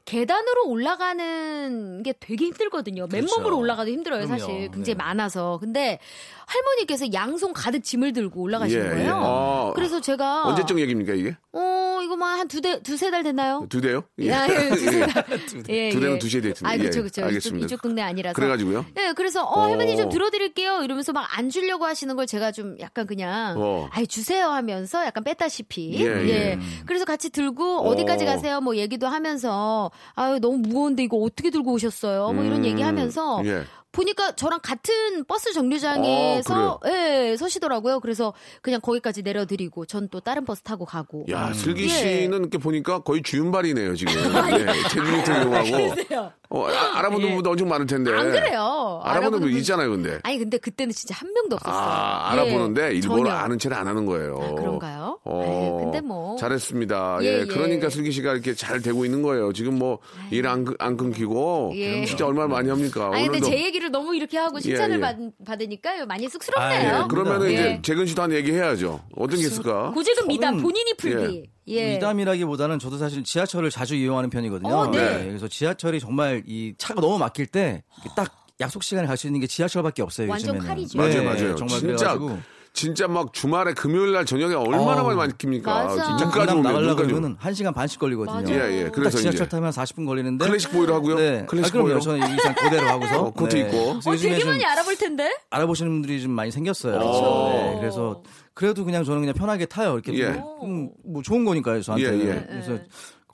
계단으로 0.06 0.68
올라가는 0.68 2.04
게 2.04 2.14
되게 2.20 2.46
힘들거든요. 2.46 3.08
맨몸으로 3.12 3.58
올라가도 3.58 3.90
힘들어요, 3.90 4.26
그럼요. 4.26 4.40
사실. 4.40 4.56
굉장히 4.72 4.86
네. 4.86 4.94
많아서. 4.96 5.58
근데 5.60 6.00
할머니께서 6.46 7.12
양손 7.12 7.54
가득 7.54 7.84
짐을 7.84 8.14
들고 8.14 8.42
올라가시는 8.42 8.86
예, 8.86 8.88
예. 8.88 8.92
거예요. 8.94 9.20
어. 9.24 9.74
그래서 9.76 10.00
제가 10.00 10.48
언제적 10.48 10.80
얘기입니까 10.80 11.14
이게? 11.14 11.36
어, 11.54 11.60
이거 12.06 12.16
뭐 12.16 12.28
한 12.28 12.48
두 12.48 12.62
대, 12.62 12.82
두세 12.82 13.12
달 13.12 13.24
됐나요? 13.24 13.66
두 13.70 13.82
대요? 13.82 14.04
예. 14.20 14.32
아, 14.32 14.48
예, 14.48 14.70
두세 14.76 15.00
달. 15.08 15.26
예, 15.70 15.90
두 15.90 16.00
대는 16.00 16.16
예. 16.16 16.20
두시에 16.20 16.42
됐습니다. 16.42 16.70
아, 16.74 16.78
그쵸, 16.78 17.00
예, 17.00 17.04
그쵸. 17.04 17.24
알겠습니다. 17.26 17.66
이쪽, 17.66 17.74
이쪽 17.76 17.82
동네 17.82 18.02
아니라서. 18.02 18.36
그래가지고요. 18.36 18.86
네, 18.94 19.14
그래서 19.14 19.44
어, 19.44 19.60
어. 19.60 19.64
할머니 19.64 19.98
좀 19.98 20.10
들어드릴게요. 20.10 20.82
이러면서 20.84 21.12
막 21.12 21.26
안 21.38 21.50
주려고 21.50 21.86
하시는 21.86 22.16
걸 22.16 22.28
제가 22.28 22.52
좀 22.54 22.78
약간 22.80 23.06
그냥 23.08 23.56
어. 23.58 23.90
아이 23.92 24.08
주세요 24.08 24.48
하면서 24.52 25.06
약간 25.06 25.24
뺐다시피 25.24 25.96
예, 26.00 26.06
예. 26.06 26.30
예. 26.30 26.60
그래서 26.86 27.04
같이 27.04 27.30
들고 27.30 27.80
어디까지 27.80 28.24
어. 28.24 28.28
가세요? 28.28 28.62
뭐 28.62 28.78
얘기도 28.78 29.08
하면서 29.08 29.92
아유 30.14 30.40
너무 30.40 30.58
무거운데 30.60 31.04
이거 31.04 31.18
어떻게 31.18 31.50
들고 31.50 31.74
오셨어요? 31.74 32.32
뭐 32.32 32.44
이런 32.46 32.60
음, 32.60 32.66
얘기 32.66 32.82
하면서 32.82 33.42
예. 33.46 33.64
보니까 33.96 34.34
저랑 34.36 34.60
같은 34.62 35.24
버스 35.26 35.54
정류장에서 35.54 36.74
어, 36.74 36.80
예, 36.88 37.36
서시더라고요. 37.38 38.00
그래서 38.02 38.34
그냥 38.62 38.82
거기까지 38.82 39.22
내려드리고 39.24 39.86
전 39.86 40.06
또 40.12 40.20
다른 40.20 40.46
버스 40.46 40.62
타고 40.62 40.86
가고. 40.86 41.26
야, 41.32 41.52
슬기 41.54 41.86
예. 41.86 41.88
씨는 41.90 42.40
이렇게 42.42 42.60
보니까 42.60 43.00
거의 43.00 43.24
주윤발이네요, 43.24 43.96
지금. 43.96 44.14
예, 44.54 44.66
체중이 44.90 45.24
이용하고. 45.26 45.94
그러세요. 45.96 46.32
어, 46.50 46.68
아, 46.68 47.00
알아보는 47.00 47.34
분도 47.34 47.50
엄청 47.50 47.68
많을 47.68 47.88
텐데. 47.88 48.12
안 48.14 48.32
그래요. 48.32 49.02
알아보는 49.04 49.40
분 49.40 49.50
분- 49.50 49.58
있잖아요, 49.60 49.90
근데. 49.90 50.20
아니 50.24 50.38
근데 50.38 50.60
그때는 50.60 50.94
진짜 50.94 51.16
한 51.16 51.34
명도 51.34 51.56
없었어요. 51.56 51.76
아, 51.76 52.30
예, 52.36 52.40
알아보는데 52.40 52.94
일부러 52.94 53.24
전혀. 53.24 53.32
아는 53.32 53.58
체를 53.58 53.76
안 53.76 53.88
하는 53.88 54.06
거예요. 54.06 54.40
아, 54.42 54.54
그런가요? 54.54 55.20
어, 55.24 55.80
근데 55.84 56.02
뭐. 56.02 56.36
잘했습니다. 56.38 57.18
예, 57.22 57.26
예, 57.26 57.40
예. 57.42 57.46
그러니까 57.46 57.90
슬기 57.90 58.12
씨가 58.12 58.34
이렇게 58.34 58.54
잘 58.54 58.80
되고 58.82 59.06
있는 59.06 59.24
거예요. 59.24 59.52
지금 59.54 59.80
뭐 59.80 59.98
일 60.32 60.46
안 60.48 60.66
안 60.80 60.98
끊기고 60.98 61.72
예. 61.76 62.06
진짜 62.06 62.26
얼마나 62.28 62.48
많이 62.48 62.70
합니까? 62.70 63.08
아니 63.14 63.24
근데 63.28 63.38
오늘도 63.40 63.48
제 63.50 63.64
얘기를 63.66 63.85
너무 63.90 64.16
이렇게 64.16 64.38
하고 64.38 64.60
칭찬을 64.60 64.98
예. 64.98 65.00
받, 65.00 65.16
받으니까 65.46 66.06
많이 66.06 66.26
아, 66.26 66.30
쑥스럽네요. 66.30 67.02
예. 67.04 67.08
그러면은 67.10 67.50
예. 67.50 67.54
이제 67.54 67.80
재근 67.84 68.06
씨도 68.06 68.22
한 68.22 68.32
얘기 68.32 68.52
해야죠. 68.52 69.02
어떤 69.16 69.40
게 69.40 69.46
있을까? 69.46 69.92
고재근 69.92 70.28
미담 70.28 70.58
본인이 70.58 70.94
풀기. 70.98 71.50
예. 71.68 71.94
미담이라기보다는 71.96 72.80
저도 72.80 72.98
사실 72.98 73.24
지하철을 73.24 73.70
자주 73.72 73.96
이용하는 73.96 74.30
편이거든요. 74.30 74.74
어, 74.74 74.88
네. 74.92 75.26
그래서 75.28 75.48
지하철이 75.48 76.00
정말 76.00 76.44
이 76.46 76.74
차가 76.78 77.02
너무 77.02 77.18
막힐 77.18 77.48
때 77.48 77.84
딱 78.16 78.46
약속 78.62 78.84
시간에 78.84 79.06
갈 79.08 79.18
수 79.18 79.28
있는 79.28 79.40
게 79.42 79.48
지하철밖에 79.48 80.02
없어요. 80.02 80.30
완전 80.30 80.56
요즘에는. 80.56 80.68
칼이죠. 80.68 80.98
맞아요, 80.98 81.14
네, 81.14 81.22
맞아요. 81.24 81.56
정말 81.56 81.80
진짜 81.80 82.18
그래가지고 82.18 82.40
진짜 82.76 83.08
막 83.08 83.32
주말에 83.32 83.74
금요일 83.74 84.12
날 84.12 84.26
저녁에 84.26 84.54
얼마나 84.54 85.02
많이. 85.02 85.32
진짜 85.38 86.30
강남 86.30 86.60
오면 86.60 86.64
나가려고 86.64 87.02
눈까지 87.02 87.14
오면. 87.14 87.38
1시간 87.38 87.74
반씩 87.74 88.00
걸리거든요. 88.00 88.36
맞아. 88.36 88.54
예, 88.54 88.80
예. 88.80 88.84
딱 88.84 88.92
그래서 88.92 89.18
지하철 89.18 89.34
이제 89.34 89.48
타면 89.48 89.72
40분 89.72 90.06
걸리는데 90.06 90.46
classic 90.46 90.72
boy로 90.74 90.94
하고요. 90.94 91.16
네. 91.16 91.46
클래식 91.48 91.70
아, 91.70 91.72
그럼요. 91.72 91.88
boy로. 91.88 92.00
저는 92.02 92.30
일단 92.30 92.54
그대로 92.54 92.88
하고서 92.88 93.22
어, 93.24 93.32
코트 93.32 93.56
네. 93.56 93.62
입고. 93.62 93.78
어, 93.92 94.16
되게 94.16 94.40
좀 94.40 94.50
많이 94.50 94.66
알아볼 94.66 94.98
텐데. 94.98 95.34
알아보시는 95.52 95.90
분들이 95.90 96.22
좀 96.22 96.32
많이 96.32 96.52
생겼어요. 96.52 96.98
어. 97.00 97.50
네, 97.54 97.80
그래서 97.80 98.22
그래도 98.54 98.84
그냥 98.84 99.06
저는 99.06 99.22
그냥 99.22 99.34
편하게 99.36 99.66
타요. 99.66 99.94
이렇게 99.94 100.14
예. 100.20 100.30
뭐, 100.32 100.66
음, 100.66 100.90
뭐 101.06 101.22
좋은 101.22 101.46
거니까요, 101.46 101.82
저한테. 101.82 102.06
예, 102.08 102.28
예. 102.28 102.46
그래서 102.50 102.78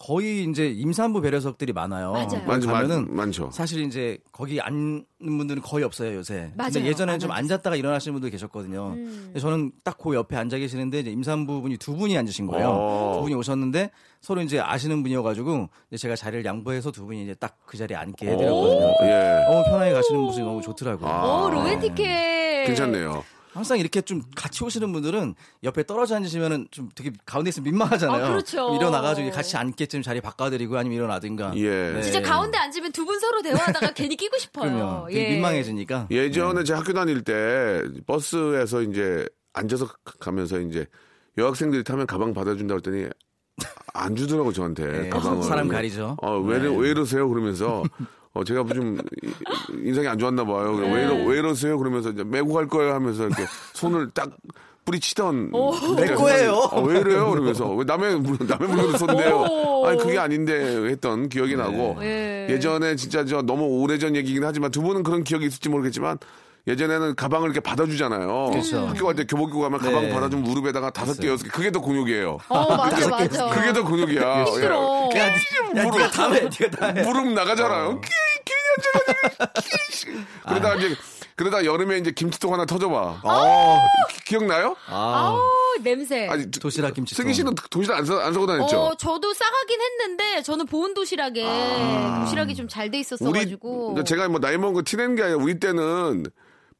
거의 0.03 0.43
이제 0.45 0.67
임산부 0.67 1.21
배려석들이 1.21 1.73
많아요. 1.73 2.11
맞아요. 2.13 2.27
거기 2.29 2.45
많죠, 2.47 2.67
가면은 2.67 3.05
많- 3.07 3.15
많죠. 3.27 3.49
사실 3.51 3.81
이제 3.83 4.17
거기 4.31 4.59
앉는 4.59 5.03
분들은 5.19 5.61
거의 5.61 5.83
없어요 5.85 6.15
요새. 6.15 6.51
맞아요. 6.55 6.71
근데 6.73 6.87
예전에는 6.89 7.13
안좀 7.13 7.29
앉았어요. 7.31 7.53
앉았다가 7.53 7.75
일어나시는 7.75 8.13
분들 8.15 8.29
계셨거든요. 8.31 8.93
음. 8.95 9.21
근데 9.25 9.39
저는 9.39 9.71
딱 9.83 9.97
그 10.01 10.15
옆에 10.15 10.35
앉아 10.35 10.57
계시는데 10.57 11.01
이제 11.01 11.11
임산부 11.11 11.61
분이 11.61 11.77
두 11.77 11.95
분이 11.95 12.17
앉으신 12.17 12.47
거예요. 12.47 12.69
어. 12.69 13.13
두 13.17 13.21
분이 13.23 13.35
오셨는데 13.35 13.91
서로 14.21 14.41
이제 14.41 14.59
아시는 14.59 15.03
분이어가지고 15.03 15.69
이제 15.91 15.97
제가 15.97 16.15
자리를 16.15 16.43
양보해서 16.45 16.91
두 16.91 17.05
분이 17.05 17.23
이제 17.23 17.33
딱 17.35 17.57
그 17.65 17.77
자리에 17.77 17.95
앉게 17.95 18.25
해드렸거든요. 18.27 18.93
예. 19.03 19.45
너무 19.47 19.63
편하게 19.63 19.93
가시는 19.93 20.19
모습이 20.21 20.43
너무 20.43 20.61
좋더라고요. 20.61 21.07
아. 21.09 21.45
오 21.45 21.49
로맨틱해. 21.51 22.65
괜찮네요. 22.65 23.23
항상 23.53 23.77
이렇게 23.79 24.01
좀 24.01 24.21
같이 24.35 24.63
오시는 24.63 24.91
분들은 24.93 25.35
옆에 25.63 25.83
떨어져 25.83 26.15
앉으시면은 26.15 26.67
좀 26.71 26.89
되게 26.95 27.11
가운데 27.25 27.49
있으면 27.49 27.65
민망하잖아요. 27.65 28.25
아, 28.25 28.29
그렇죠. 28.29 28.73
일어나가지고 28.75 29.29
같이 29.31 29.57
앉게쯤 29.57 30.01
자리 30.03 30.21
바꿔드리고 30.21 30.77
아니면 30.77 30.95
일어나든가. 30.97 31.51
예. 31.57 31.91
네. 31.93 32.01
진짜 32.01 32.21
가운데 32.21 32.57
앉으면 32.57 32.91
두 32.93 33.05
분 33.05 33.19
서로 33.19 33.41
대화하다가 33.41 33.91
괜히 33.93 34.15
끼고 34.15 34.37
싶어요. 34.37 35.07
예. 35.11 35.31
민망해지니까. 35.31 36.07
예전에 36.11 36.63
제가 36.63 36.79
학교 36.79 36.93
다닐 36.93 37.23
때 37.23 37.81
버스에서 38.07 38.81
이제 38.83 39.27
앉아서 39.53 39.87
가- 39.87 40.13
가면서 40.19 40.59
이제 40.61 40.85
여학생들이 41.37 41.83
타면 41.83 42.07
가방 42.07 42.33
받아준다 42.33 42.75
했더니 42.75 43.07
안 43.93 44.15
주더라고 44.15 44.53
저한테 44.53 44.85
네, 44.85 45.09
가방을. 45.09 45.43
사람 45.43 45.67
가리죠. 45.67 46.15
어, 46.21 46.39
왜, 46.39 46.57
이러- 46.59 46.73
왜 46.73 46.89
이러세요? 46.89 47.27
그러면서 47.27 47.83
어, 48.33 48.43
제가 48.43 48.63
좀 48.73 48.97
이- 49.23 49.87
인상이 49.87 50.07
안 50.07 50.17
좋았나 50.17 50.45
봐요. 50.45 50.73
왜, 50.75 51.03
이러, 51.03 51.13
왜 51.25 51.37
이러세요? 51.39 51.77
그러면서 51.77 52.09
이제 52.11 52.23
메고 52.23 52.53
갈 52.53 52.67
거예요 52.67 52.93
하면서 52.93 53.25
이렇게 53.27 53.43
손을 53.73 54.09
딱 54.13 54.29
뿌리치던. 54.85 55.51
내 55.97 56.13
거예요. 56.15 56.53
어, 56.53 56.81
왜 56.81 56.99
이래요? 57.01 57.29
그러면서 57.29 57.71
왜 57.75 57.83
남의 57.83 58.15
물- 58.19 58.37
남의 58.47 58.67
물건을 58.69 58.97
손대요? 58.97 59.45
오. 59.49 59.85
아니 59.85 59.97
그게 59.99 60.17
아닌데 60.17 60.53
했던 60.89 61.29
기억이 61.29 61.55
나고 61.55 61.97
예. 62.01 62.47
예전에 62.49 62.95
진짜 62.95 63.23
저 63.25 63.41
너무 63.41 63.63
오래전 63.81 64.15
얘기긴 64.15 64.43
하지만 64.43 64.71
두 64.71 64.81
분은 64.81 65.03
그런 65.03 65.23
기억이 65.23 65.45
있을지 65.45 65.69
모르겠지만 65.69 66.17
예전에는 66.67 67.15
가방을 67.15 67.47
이렇게 67.47 67.59
받아주잖아요. 67.59 68.49
그렇죠. 68.51 68.87
학교 68.87 69.05
갈 69.07 69.15
때 69.15 69.25
교복 69.25 69.49
입고 69.49 69.61
가면 69.61 69.79
가방 69.79 70.03
네. 70.03 70.13
받아주면 70.13 70.43
무릎에다가 70.43 70.91
다섯 70.91 71.19
개 71.19 71.27
여섯 71.27 71.43
개 71.45 71.49
그게 71.49 71.71
더 71.71 71.81
근육이에요. 71.81 72.37
어 72.49 72.77
맞아 72.77 73.09
맞아. 73.09 73.49
그게 73.49 73.73
더 73.73 73.83
근육이야. 73.83 74.43
힘들어. 74.45 75.09
야, 75.15 75.27
야, 75.27 75.33
네가 75.73 76.11
다음에 76.11 76.41
네가 76.41 76.69
다음에. 76.77 77.01
무릎 77.03 77.27
나가잖아요. 77.33 77.99
끼. 78.01 78.09
그러다 80.47 80.75
이제 80.75 80.95
그러다 81.35 81.65
여름에 81.65 81.97
이제 81.97 82.11
김치통 82.11 82.53
하나 82.53 82.65
터져봐. 82.65 83.21
기- 84.11 84.23
기억나요? 84.25 84.75
아, 84.87 85.29
아우 85.33 85.39
냄새. 85.81 86.27
아니 86.27 86.49
도- 86.51 86.59
도시락 86.59 86.93
김치. 86.93 87.15
승희 87.15 87.33
씨는 87.33 87.55
도시락 87.69 87.97
안, 87.99 88.05
사, 88.05 88.19
안 88.23 88.33
사고 88.33 88.45
다녔죠? 88.45 88.77
어, 88.79 88.95
저도 88.95 89.33
싸가긴 89.33 89.79
했는데 89.81 90.43
저는 90.43 90.67
보온 90.67 90.93
도시락에 90.93 91.43
도시락이 92.23 92.55
좀 92.55 92.67
잘돼 92.67 92.97
우리 92.97 92.99
있었어가지고. 93.01 93.93
그러니까 93.93 94.03
제가 94.03 94.27
뭐 94.29 94.39
나이 94.39 94.57
먹은 94.57 94.73
거 94.73 94.81
티낸 94.85 95.15
게 95.15 95.23
아니라 95.23 95.39
우리 95.41 95.59
때는 95.59 96.25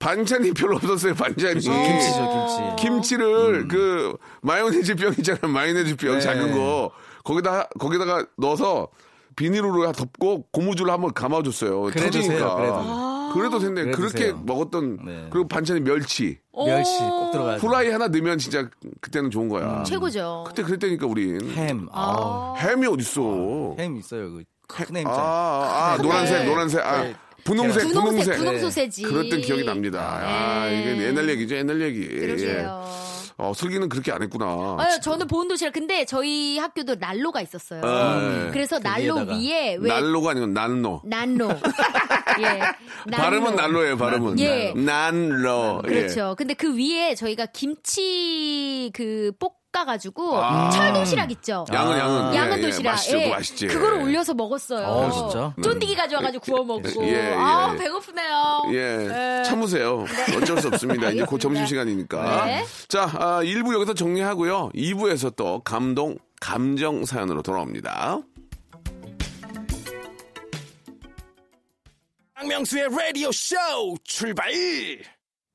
반찬이 0.02 0.52
별로 0.54 0.76
없었어요. 0.78 1.14
반찬이. 1.14 1.60
김치죠, 1.60 2.76
김치. 2.76 2.84
김치를 2.84 3.68
그 3.68 4.18
마요네즈 4.42 4.96
병 4.96 5.14
있잖아요. 5.20 5.48
마요네즈 5.52 5.96
병 5.96 6.16
네. 6.16 6.20
작은 6.20 6.52
거 6.54 6.92
거기다 7.24 7.70
거기다가 7.80 8.26
넣어서 8.38 8.88
비닐로 9.36 9.92
덮고 9.92 10.48
고무줄로 10.52 10.92
한번 10.92 11.14
감아줬어요. 11.14 11.84
그래 11.84 12.04
터지니까. 12.06 12.56
그래도. 12.56 13.12
그래도 13.34 13.60
됐네. 13.60 13.84
그래 13.84 13.92
그렇게 13.92 14.18
드세요. 14.18 14.42
먹었던 14.44 15.06
네. 15.06 15.28
그리고 15.30 15.48
반찬이 15.48 15.80
멸치. 15.82 16.40
멸치 16.54 16.98
꼭 17.00 17.32
들어가야 17.32 17.56
돼. 17.56 17.62
후라이 17.62 17.90
하나 17.90 18.08
넣으면 18.10 18.38
진짜 18.40 18.68
그때는 19.00 19.32
좋은 19.32 19.48
거야. 19.48 19.84
최고죠. 19.84 20.44
그때 20.48 20.64
그랬다니까 20.64 21.06
우린. 21.06 21.40
햄. 21.52 21.88
아. 21.94 22.56
햄이 22.58 22.88
어딨어. 22.88 23.76
햄 23.80 23.96
있어요. 23.96 24.42
그큰 24.68 24.98
햄. 24.98 25.08
아, 25.08 25.12
장 25.14 25.24
아, 25.24 25.28
아, 25.94 25.98
네. 25.98 26.04
노란색, 26.04 26.46
노란색. 26.46 26.86
아, 26.86 27.04
네. 27.04 27.16
분홍색, 27.44 27.84
분홍색, 27.84 27.94
분홍색. 27.94 28.38
분홍 28.38 28.54
네. 28.56 28.60
소세지. 28.60 29.02
그랬던 29.04 29.42
기억이 29.42 29.64
납니다. 29.64 30.20
아, 30.24 30.68
네. 30.68 30.82
이게 30.94 31.08
옛날 31.08 31.30
얘기죠, 31.30 31.56
옛날 31.56 31.82
얘기. 31.82 32.08
그러게요. 32.08 32.50
예. 32.50 32.66
어, 33.38 33.54
슬기는 33.56 33.90
그렇게 33.90 34.12
안 34.12 34.22
했구나. 34.22 34.46
아, 34.46 35.00
저는 35.02 35.26
보온 35.28 35.48
도시락. 35.48 35.74
근데 35.74 36.06
저희 36.06 36.60
학교도 36.60 36.96
난로가 37.00 37.42
있었어요. 37.42 37.82
아, 37.84 38.46
예. 38.48 38.52
그래서 38.52 38.78
그 38.78 38.84
난로 38.84 39.16
위에다가. 39.16 39.38
위에 39.38 39.78
왜 39.80 39.88
난로가 39.88 40.32
아니고 40.32 40.48
난로. 40.48 41.02
난로. 41.04 41.50
예. 42.40 42.60
난로. 43.08 43.18
발음은 43.18 43.56
난로예요, 43.56 43.98
발음은. 43.98 44.40
예. 44.40 44.74
난로. 44.76 45.82
예. 45.86 45.90
그렇죠. 45.90 46.36
근데 46.38 46.54
그 46.54 46.76
위에 46.78 47.16
저희가 47.16 47.48
김치 47.48 48.92
그 48.94 49.32
볶, 49.40 49.54
볶아가지고 49.72 50.38
아. 50.44 50.70
철도시락 50.70 51.32
있죠. 51.32 51.66
양은 51.72 51.98
양은 51.98 52.36
양은 52.36 52.58
예, 52.58 52.58
예, 52.58 52.66
도시락. 52.68 52.92
맛있죠, 52.92 53.18
예. 53.18 53.24
그거 53.24 53.36
맛있지. 53.36 53.68
그거를 53.68 54.02
올려서 54.02 54.34
먹었어요. 54.34 54.86
어, 54.88 55.12
진짜? 55.12 55.54
쫀디기 55.64 55.96
가져와가지고 55.96 56.44
구워 56.44 56.64
먹고. 56.64 57.04
예, 57.06 57.32
예. 57.32 57.36
아 57.38 57.76
배고프네요. 57.78 58.64
예, 58.74 59.44
참으세요. 59.44 60.06
어쩔 60.38 60.58
수 60.62 60.68
없습니다. 60.68 61.10
이제 61.10 61.24
곧. 61.24 61.42
점심 61.42 61.66
시간이니까. 61.66 62.46
네. 62.46 62.66
자, 62.88 63.10
아, 63.16 63.42
1부 63.42 63.74
여기서 63.74 63.96
정리하고요. 63.96 64.70
2부에서 64.76 65.36
또 65.36 65.60
감동, 65.64 66.18
감정 66.40 67.04
사연으로 67.04 67.42
돌아옵니다. 67.42 68.20
박명수의 72.36 72.90
라디오 72.96 73.32
쇼 73.32 73.56
출발! 74.04 74.52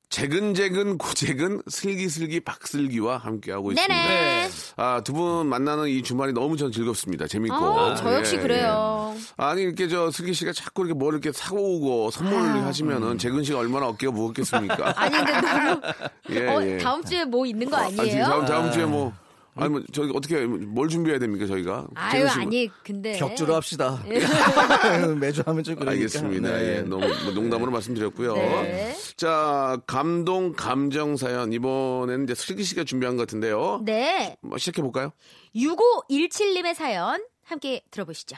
재근재근 0.09 0.97
고재근 0.97 1.61
슬기슬기 1.67 2.39
박슬기와 2.39 3.17
함께하고 3.17 3.71
있습니다. 3.73 3.93
네네. 4.07 4.49
아, 4.77 5.01
두 5.03 5.13
분 5.17 5.47
만나는 5.47 5.89
이 5.89 6.01
주말이 6.03 6.31
너무 6.31 6.55
전 6.57 6.71
즐겁습니다. 6.71 7.27
재밌고. 7.27 7.55
아, 7.55 7.95
저 7.95 8.13
역시 8.15 8.35
예, 8.35 8.39
그래요. 8.39 9.13
예. 9.15 9.21
아니, 9.37 9.63
이렇게 9.63 9.87
저 9.87 10.09
슬기 10.11 10.33
씨가 10.33 10.53
자꾸 10.53 10.83
이렇게 10.85 10.97
뭘 10.97 11.13
이렇게 11.13 11.31
사고 11.31 11.57
오고 11.77 12.11
선물 12.11 12.39
하시면은 12.39 13.17
재근 13.17 13.43
씨가 13.43 13.59
얼마나 13.59 13.87
어깨가 13.87 14.13
무겁겠습니까? 14.13 14.93
아니 14.97 15.15
근데 15.17 15.41
너무 15.41 15.81
예, 16.31 16.47
어, 16.47 16.63
예. 16.63 16.77
다음 16.77 17.03
주에 17.03 17.25
뭐 17.25 17.45
있는 17.45 17.69
거 17.69 17.75
아, 17.77 17.81
아니에요? 17.87 18.25
다음, 18.25 18.45
다음 18.45 18.71
주에 18.71 18.85
뭐, 18.85 19.11
아니, 19.57 19.69
뭐, 19.69 19.81
저기 19.91 20.11
어떻게, 20.15 20.45
뭘 20.45 20.87
준비해야 20.89 21.19
됩니까, 21.19 21.45
저희가? 21.45 21.87
아유 21.95 22.23
뭐- 22.23 22.31
아니 22.33 22.69
근데 22.83 23.17
격주로 23.17 23.55
합시다. 23.55 24.01
매주 25.19 25.43
하면 25.45 25.63
좀 25.63 25.75
그러니까. 25.75 25.91
알겠습니다. 25.91 26.49
네. 26.49 26.77
예, 26.77 26.81
너무 26.81 27.05
뭐 27.23 27.33
농담으로 27.33 27.71
말씀드렸고요. 27.71 28.33
네. 28.35 28.95
자, 29.17 29.79
감동, 29.87 30.53
감정 30.53 31.15
사연. 31.17 31.51
이번에는 31.53 32.23
이제 32.25 32.35
슬기 32.35 32.63
씨가 32.63 32.83
준비한 32.83 33.15
것 33.17 33.23
같은데요. 33.23 33.81
네. 33.85 34.35
뭐 34.41 34.57
시작해 34.57 34.81
볼까요? 34.81 35.11
6517님의 35.55 36.73
사연 36.75 37.23
함께 37.43 37.81
들어보시죠. 37.91 38.35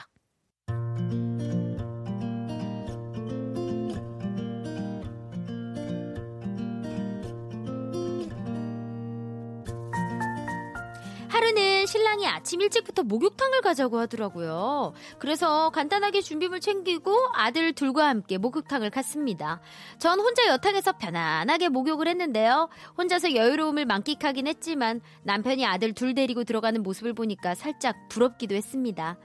신랑이 12.10 12.26
아침 12.26 12.60
일찍부터 12.60 13.04
목욕탕을 13.04 13.60
가자고 13.60 13.98
하더라고요. 14.00 14.92
그래서 15.18 15.70
간단하게 15.70 16.22
준비물 16.22 16.58
챙기고 16.58 17.14
아들 17.34 17.72
둘과 17.72 18.08
함께 18.08 18.36
목욕탕을 18.36 18.90
갔습니다. 18.90 19.60
전 19.98 20.18
혼자 20.18 20.46
여탕에서 20.48 20.92
편안하게 20.92 21.68
목욕을 21.68 22.08
했는데요. 22.08 22.68
혼자서 22.98 23.36
여유로움을 23.36 23.84
만끽하긴 23.86 24.48
했지만 24.48 25.00
남편이 25.22 25.64
아들 25.64 25.92
둘 25.92 26.14
데리고 26.14 26.42
들어가는 26.42 26.82
모습을 26.82 27.12
보니까 27.12 27.54
살짝 27.54 28.08
부럽기도 28.08 28.56
했습니다. 28.56 29.16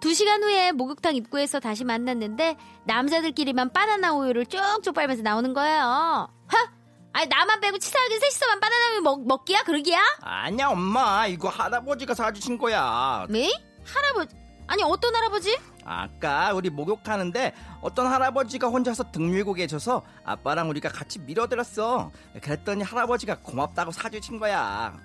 두 0.00 0.14
시간 0.14 0.42
후에 0.42 0.72
목욕탕 0.72 1.16
입구에서 1.16 1.60
다시 1.60 1.84
만났는데 1.84 2.56
남자들끼리만 2.86 3.72
바나나 3.72 4.14
우유를 4.14 4.46
쭉쭉 4.46 4.94
빨면서 4.94 5.22
나오는 5.22 5.52
거예요. 5.52 6.30
하! 6.46 6.79
아니 7.12 7.26
나만 7.26 7.60
빼고 7.60 7.78
치사하게 7.78 8.18
셋이서만 8.18 8.60
바나나 8.60 8.92
우유 8.92 9.00
먹, 9.02 9.26
먹기야? 9.26 9.62
그러기야? 9.62 9.98
아니야 10.22 10.68
엄마 10.68 11.26
이거 11.26 11.48
할아버지가 11.48 12.14
사주신 12.14 12.56
거야. 12.58 13.26
네? 13.28 13.50
할아버지 13.84 14.36
아니 14.68 14.84
어떤 14.84 15.14
할아버지? 15.16 15.58
아까 15.84 16.52
우리 16.52 16.70
목욕하는데 16.70 17.52
어떤 17.80 18.06
할아버지가 18.06 18.68
혼자서 18.68 19.10
등 19.10 19.30
밀고 19.32 19.54
계셔서 19.54 20.02
아빠랑 20.24 20.68
우리가 20.70 20.88
같이 20.90 21.18
밀어드렸어. 21.18 22.12
그랬더니 22.40 22.84
할아버지가 22.84 23.38
고맙다고 23.40 23.90
사주신 23.90 24.38
거야. 24.38 24.96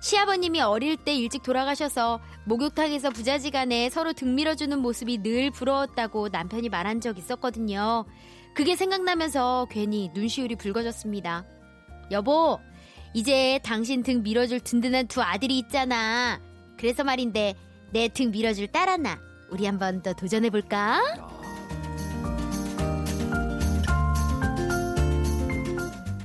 시아버님이 0.00 0.62
어릴 0.62 0.96
때 0.96 1.14
일찍 1.14 1.42
돌아가셔서 1.42 2.20
목욕탕에서 2.44 3.10
부자지간에 3.10 3.90
서로 3.90 4.14
등 4.14 4.34
밀어주는 4.34 4.78
모습이 4.78 5.18
늘 5.18 5.50
부러웠다고 5.50 6.30
남편이 6.30 6.70
말한 6.70 7.02
적 7.02 7.18
있었거든요. 7.18 8.06
그게 8.54 8.76
생각나면서 8.76 9.66
괜히 9.70 10.10
눈시울이 10.14 10.56
붉어졌습니다. 10.56 11.44
여보, 12.10 12.58
이제 13.14 13.58
당신 13.64 14.02
등 14.02 14.22
밀어줄 14.22 14.60
든든한 14.60 15.06
두 15.08 15.22
아들이 15.22 15.58
있잖아. 15.58 16.40
그래서 16.76 17.04
말인데 17.04 17.54
내 17.92 18.08
등 18.08 18.30
밀어줄 18.30 18.68
딸 18.68 18.88
하나 18.88 19.18
우리 19.50 19.66
한번 19.66 20.02
더 20.02 20.12
도전해볼까? 20.12 21.00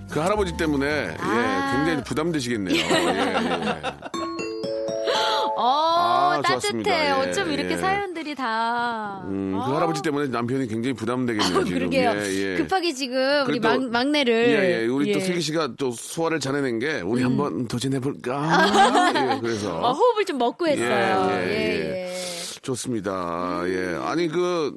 그 0.09 0.19
할아버지 0.19 0.55
때문에 0.55 1.15
아. 1.19 1.73
예, 1.73 1.77
굉장히 1.77 2.03
부담되시겠네요. 2.05 2.75
예, 2.75 2.79
예. 2.79 3.81
어, 5.65 6.31
아, 6.33 6.41
따뜻해. 6.43 7.07
예, 7.07 7.11
어쩜 7.11 7.51
이렇게 7.51 7.71
예. 7.73 7.77
사연들이 7.77 8.35
다. 8.35 9.21
음, 9.25 9.53
그 9.53 9.59
아. 9.59 9.75
할아버지 9.75 10.01
때문에 10.01 10.27
남편이 10.27 10.67
굉장히 10.67 10.93
부담되겠네요. 10.93 11.63
지금. 11.63 11.79
그러게요. 11.79 12.11
예, 12.15 12.53
예. 12.53 12.57
급하게 12.57 12.93
지금 12.93 13.17
우리 13.47 13.59
그래도- 13.59 13.67
막, 13.81 13.89
막내를. 13.91 14.33
예, 14.49 14.83
예. 14.83 14.85
우리 14.87 15.11
또 15.11 15.19
예. 15.19 15.23
음. 15.23 15.25
슬기 15.25 15.41
씨가 15.41 15.69
또 15.77 15.91
소화를 15.91 16.39
잘해낸 16.39 16.79
게 16.79 17.01
우리 17.01 17.23
한번 17.23 17.67
도전해볼까? 17.67 19.33
예, 19.35 19.39
그래서. 19.41 19.75
어, 19.79 19.91
호흡을 19.93 20.25
좀 20.25 20.37
먹고 20.37 20.67
했어요. 20.67 21.27
예, 21.31 21.47
예, 21.47 21.51
예, 21.51 22.09
예. 22.11 22.15
좋습니다. 22.61 23.61
예. 23.65 23.99
아니, 24.03 24.27
그, 24.27 24.75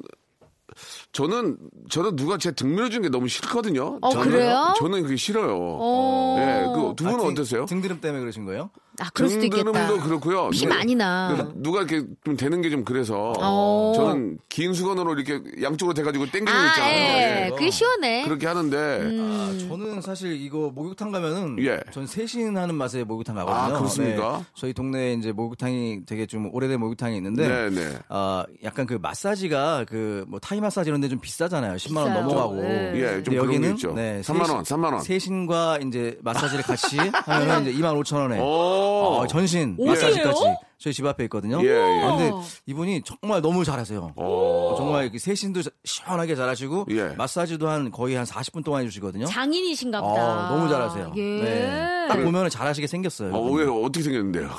저는, 1.11 1.57
저는 1.89 2.15
누가 2.15 2.37
제 2.37 2.51
등 2.51 2.75
밀어 2.75 2.87
준 2.89 3.01
게 3.01 3.09
너무 3.09 3.27
싫거든요. 3.27 3.97
어, 4.01 4.09
저는, 4.11 4.31
그래요? 4.31 4.73
저는 4.77 5.03
그게 5.03 5.15
싫어요. 5.15 5.57
어. 5.59 6.35
예. 6.39 6.65
그, 6.73 6.93
두 6.95 7.03
분은 7.05 7.19
아, 7.19 7.23
등- 7.23 7.27
어떠세요? 7.31 7.65
등드름 7.65 7.99
때문에 7.99 8.19
그러신 8.21 8.45
거예요? 8.45 8.69
아, 8.99 9.09
그럴 9.13 9.29
수도 9.29 9.43
있겠다. 9.45 9.63
등드름도 9.71 10.03
그렇고요. 10.03 10.49
피 10.49 10.59
누가- 10.63 10.75
많이 10.75 10.95
나. 10.95 11.35
그 11.37 11.53
누가 11.61 11.79
이렇게 11.81 12.05
좀 12.23 12.35
되는 12.37 12.61
게 12.61 12.69
좀 12.69 12.83
그래서 12.85 13.33
어. 13.39 13.93
저는 13.95 14.37
긴 14.49 14.73
수건으로 14.73 15.13
이렇게 15.15 15.41
양쪽으로 15.63 15.93
돼가지고 15.93 16.25
땡기는 16.27 16.45
거 16.45 16.57
아, 16.59 16.67
있잖아요. 16.67 16.93
예. 16.95 17.45
예. 17.45 17.49
그게 17.49 17.69
시원해. 17.71 18.23
그렇게 18.25 18.45
하는데 18.47 18.77
음. 18.77 19.19
아, 19.31 19.67
저는 19.69 20.01
사실 20.01 20.33
이거 20.33 20.71
목욕탕 20.73 21.11
가면은 21.11 21.57
예. 21.65 21.79
전 21.91 22.05
세신하는 22.05 22.75
맛의 22.75 23.05
목욕탕 23.05 23.35
가거든요. 23.35 23.75
아, 23.75 23.77
그렇습니까? 23.79 24.37
네. 24.39 24.45
저희 24.55 24.73
동네에 24.73 25.13
이제 25.13 25.31
목욕탕이 25.31 26.05
되게 26.05 26.25
좀 26.27 26.49
오래된 26.53 26.79
목욕탕이 26.79 27.15
있는데 27.17 27.47
네, 27.47 27.69
네. 27.69 27.97
아, 28.09 28.45
약간 28.63 28.85
그 28.85 28.99
마사지가 29.01 29.85
그 29.89 30.25
뭐 30.27 30.39
타이 30.39 30.59
마사지 30.61 30.89
이런 30.89 31.01
데 31.01 31.07
좀 31.09 31.17
비싸잖아요. 31.19 31.75
10만 31.77 31.97
원. 32.03 32.13
넘어가고. 32.13 32.55
네. 32.61 32.91
예, 32.95 33.23
좀 33.23 33.33
여기는 33.35 33.71
있죠. 33.71 33.93
네, 33.93 34.21
3만 34.23 34.49
원, 34.53 34.63
3만 34.63 34.91
원. 34.93 35.01
세신과 35.01 35.79
이제 35.87 36.17
마사지를 36.21 36.63
같이 36.63 36.97
하면 36.97 37.61
이제 37.65 37.73
2만 37.73 37.99
5천 38.03 38.17
원에 38.17 38.39
오. 38.39 38.88
어, 38.89 39.27
전신 39.27 39.73
어디예요? 39.79 39.89
마사지까지 39.91 40.45
저희 40.81 40.93
집 40.93 41.05
앞에 41.05 41.25
있거든요. 41.25 41.59
예, 41.61 41.67
예. 41.67 42.03
아, 42.03 42.15
근데 42.15 42.31
이분이 42.65 43.01
정말 43.03 43.41
너무 43.41 43.65
잘하세요. 43.65 44.13
오. 44.15 44.75
정말 44.77 45.03
이렇게 45.03 45.19
세신도 45.19 45.61
시원하게 45.83 46.35
잘하시고 46.35 46.85
예. 46.91 47.09
마사지도 47.17 47.67
한 47.67 47.91
거의 47.91 48.15
한 48.15 48.25
40분 48.25 48.63
동안 48.63 48.83
해주시거든요. 48.83 49.25
장인이신가 49.25 49.99
보다. 50.01 50.49
어, 50.51 50.55
너무 50.55 50.69
잘하세요. 50.69 51.13
예. 51.17 51.21
네. 51.21 52.07
딱 52.07 52.15
보면 52.23 52.49
잘하시게 52.49 52.87
생겼어요. 52.87 53.33
어, 53.35 53.51
왜 53.51 53.65
어떻게 53.65 54.03
생겼는데요? 54.03 54.49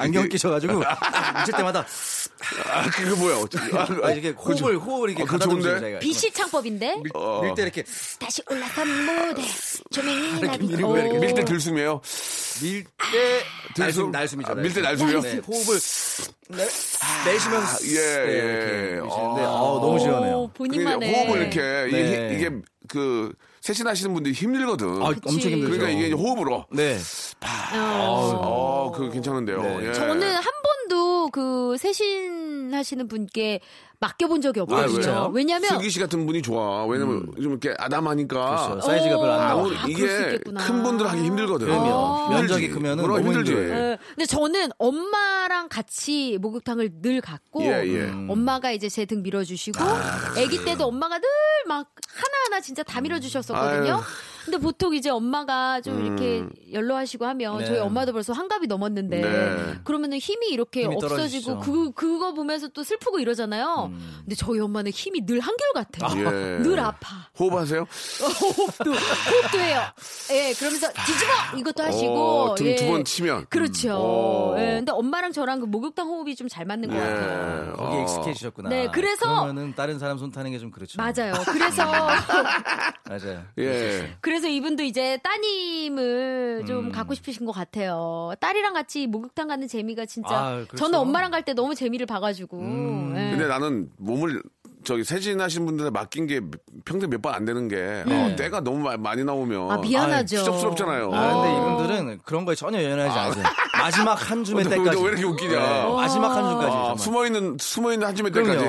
안경 0.00 0.28
끼셔가지고 0.28 0.80
딱 0.82 1.42
있을 1.42 1.54
때마다 1.56 1.86
아, 2.72 2.90
그거 2.90 3.16
뭐야? 3.16 3.36
어떻게- 3.38 3.76
아, 3.78 3.86
아, 4.08 4.10
이렇게 4.10 4.30
호흡을 4.30 4.76
호흡을 4.76 5.10
이렇게 5.10 5.22
어, 5.22 5.26
그거 5.26 5.38
가다듬으시죠, 5.38 5.68
좋은데? 5.70 5.80
자기가. 5.80 5.98
BC 6.00 6.32
창법인데? 6.32 6.96
밀, 6.96 7.10
어. 7.14 7.42
밀 7.42 7.54
때 7.54 7.62
이렇게 7.62 7.84
다시 8.18 8.42
올라선 8.50 8.88
무대. 8.88 9.42
조명이 9.90 10.40
나비. 10.40 10.76
거야, 10.82 11.04
이렇게. 11.04 11.18
밀대 11.18 11.44
들숨이에요. 11.44 12.00
밀 12.62 12.84
때 12.84 13.44
들숨? 13.74 14.10
날숨 14.10 14.10
날숨이죠. 14.10 14.50
아, 14.52 14.54
밀대 14.56 14.80
날숨이요? 14.82 15.20
네, 15.60 15.64
호흡을 15.64 15.80
내, 16.48 16.64
내쉬면서 17.32 17.86
예, 17.86 18.00
네, 18.26 18.32
예. 18.32 18.92
이렇게 18.94 19.10
아. 19.10 19.48
어, 19.48 19.80
너무 19.80 19.98
시원해요. 19.98 20.36
오, 20.36 20.48
본인만의. 20.52 21.12
호흡을 21.14 21.40
이렇게 21.42 21.86
이게, 21.88 22.02
네. 22.02 22.34
이게 22.36 22.50
그 22.88 23.32
세신하시는 23.60 24.12
분들이 24.14 24.34
힘들거든. 24.34 25.02
아, 25.02 25.06
엄청 25.08 25.50
힘들죠. 25.52 25.78
그러니까 25.78 25.88
이게 25.90 26.12
호흡으로. 26.14 26.66
네. 26.72 26.98
어, 27.74 28.92
그 28.94 29.10
괜찮은데요. 29.10 29.62
네. 29.62 29.88
예. 29.88 29.92
저는 29.92 30.22
한 30.22 30.42
번 30.42 30.79
도 30.90 31.20
그 31.32 31.76
세신 31.78 32.74
하시는 32.74 33.06
분께 33.06 33.60
맡겨본 34.00 34.40
적이 34.40 34.60
없거든요. 34.60 35.10
아? 35.12 35.28
왜냐면 35.28 35.68
슬기 35.68 35.90
씨 35.90 36.00
같은 36.00 36.26
분이 36.26 36.42
좋아. 36.42 36.84
왜냐면 36.86 37.30
좀 37.36 37.50
이렇게 37.52 37.74
아담하니까. 37.78 38.66
그렇죠. 38.68 38.86
사이즈가 38.86 39.16
별로 39.18 39.32
안 39.32 39.40
어, 39.40 39.44
나오고. 39.44 39.68
아, 39.76 39.86
이게. 39.86 40.38
큰 40.38 40.82
분들 40.82 41.06
하기 41.08 41.22
힘들거든. 41.22 41.66
그럼요. 41.68 41.94
아. 41.94 42.28
면적이. 42.30 42.70
크면은 42.70 43.04
너무 43.06 43.18
힘들지. 43.20 43.52
예, 43.52 43.98
근데 44.14 44.24
저는 44.26 44.70
엄마랑 44.78 45.68
같이 45.68 46.38
목욕탕을 46.40 46.90
늘 47.02 47.20
갔고 47.20 47.62
예, 47.64 47.84
예. 47.86 48.10
엄마가 48.28 48.72
이제 48.72 48.88
제 48.88 49.04
등 49.04 49.22
밀어주시고 49.22 49.78
아기 49.84 50.64
때도 50.64 50.86
엄마가 50.86 51.18
늘 51.18 51.26
막 51.68 51.92
하나하나 52.14 52.60
진짜 52.62 52.82
다 52.82 53.02
밀어주셨었거든요. 53.02 53.94
아유. 53.96 54.00
근데 54.44 54.58
보통 54.58 54.94
이제 54.94 55.10
엄마가 55.10 55.80
좀 55.80 56.04
이렇게 56.04 56.44
연로하시고 56.72 57.26
하면 57.26 57.58
네. 57.58 57.64
저희 57.66 57.78
엄마도 57.78 58.12
벌써 58.12 58.32
환갑이 58.32 58.66
넘었는데 58.66 59.20
네. 59.20 59.74
그러면은 59.84 60.18
힘이 60.18 60.48
이렇게 60.48 60.82
힘이 60.84 60.94
없어지고 60.96 61.16
떨어지죠. 61.16 61.58
그 61.60 61.92
그거 61.92 62.32
보면서 62.32 62.68
또 62.68 62.82
슬프고 62.82 63.18
이러잖아요. 63.18 63.92
근데 64.20 64.34
저희 64.34 64.60
엄마는 64.60 64.90
힘이 64.92 65.24
늘 65.26 65.40
한결 65.40 65.72
같아요. 65.74 66.18
예. 66.18 66.58
늘 66.62 66.78
아파. 66.80 67.28
호흡하세요? 67.38 67.86
호흡도 68.22 68.92
호흡도 68.92 69.58
해요. 69.58 69.82
예, 70.30 70.52
그러면서 70.54 70.88
뒤집어 71.06 71.58
이것도 71.58 71.82
하시고 71.82 72.40
어, 72.50 72.54
등 72.54 72.66
예. 72.66 72.76
두번 72.76 73.04
치면. 73.04 73.46
그렇죠. 73.48 73.94
어. 73.96 74.54
예, 74.58 74.76
근데 74.76 74.92
엄마랑 74.92 75.32
저랑 75.32 75.60
그 75.60 75.66
목욕탕 75.66 76.06
호흡이 76.08 76.36
좀 76.36 76.50
잘 76.50 76.64
맞는 76.64 76.88
것 76.90 76.96
예. 76.96 77.00
같아요. 77.00 77.72
거기 77.76 77.96
어. 77.96 78.02
익숙해지셨구나. 78.02 78.68
네, 78.70 78.88
그래서- 78.92 79.26
그러면은 79.26 79.72
다른 79.74 79.98
사람 80.00 80.18
손 80.18 80.30
타는 80.32 80.50
게 80.52 80.58
좀 80.58 80.70
그렇죠. 80.70 81.00
맞아요. 81.00 81.32
그래서 81.46 81.84
맞아요. 83.08 83.42
예. 83.58 84.16
그래서 84.30 84.46
이분도 84.46 84.84
이제 84.84 85.18
따님을 85.24 86.62
좀 86.64 86.86
음. 86.86 86.92
갖고 86.92 87.14
싶으신 87.14 87.44
것 87.46 87.50
같아요. 87.50 88.32
딸이랑 88.38 88.74
같이 88.74 89.08
목욕탕 89.08 89.48
가는 89.48 89.66
재미가 89.66 90.06
진짜 90.06 90.28
아, 90.36 90.50
그렇죠. 90.54 90.76
저는 90.76 91.00
엄마랑 91.00 91.32
갈 91.32 91.42
때 91.42 91.52
너무 91.52 91.74
재미를 91.74 92.06
봐가지고. 92.06 92.58
음. 92.60 93.14
예. 93.16 93.30
근데 93.30 93.48
나는 93.48 93.90
몸을 93.98 94.40
저기 94.84 95.02
세진하신 95.04 95.66
분들한테 95.66 95.98
맡긴 95.98 96.26
게 96.28 96.40
평생 96.84 97.10
몇 97.10 97.20
번 97.22 97.34
안 97.34 97.44
되는 97.44 97.66
게 97.66 98.04
네. 98.06 98.32
어, 98.32 98.36
때가 98.36 98.60
너무 98.60 98.78
마- 98.78 98.96
많이 98.96 99.24
나오면 99.24 99.68
아 99.70 99.78
미안하죠. 99.78 100.36
추접스럽잖아요. 100.38 101.10
아, 101.12 101.32
근데 101.34 101.48
어. 101.48 101.74
이분들은 101.74 102.20
그런 102.24 102.44
거에 102.44 102.54
전혀 102.54 102.82
연연하지 102.84 103.18
않으세요. 103.18 103.44
마지막 103.78 104.30
한 104.30 104.44
줌의 104.44 104.64
때까지. 104.64 104.96
왜 105.02 105.08
이렇게 105.08 105.24
웃기냐? 105.24 105.50
네, 105.58 105.92
마지막 105.94 106.28
한 106.36 106.50
줌까지. 106.50 106.76
아. 106.76 106.94
숨어 106.98 107.26
있는 107.26 107.56
숨어 107.58 107.92
있는 107.92 108.06
한 108.06 108.14
줌의 108.14 108.30
때까지. 108.32 108.64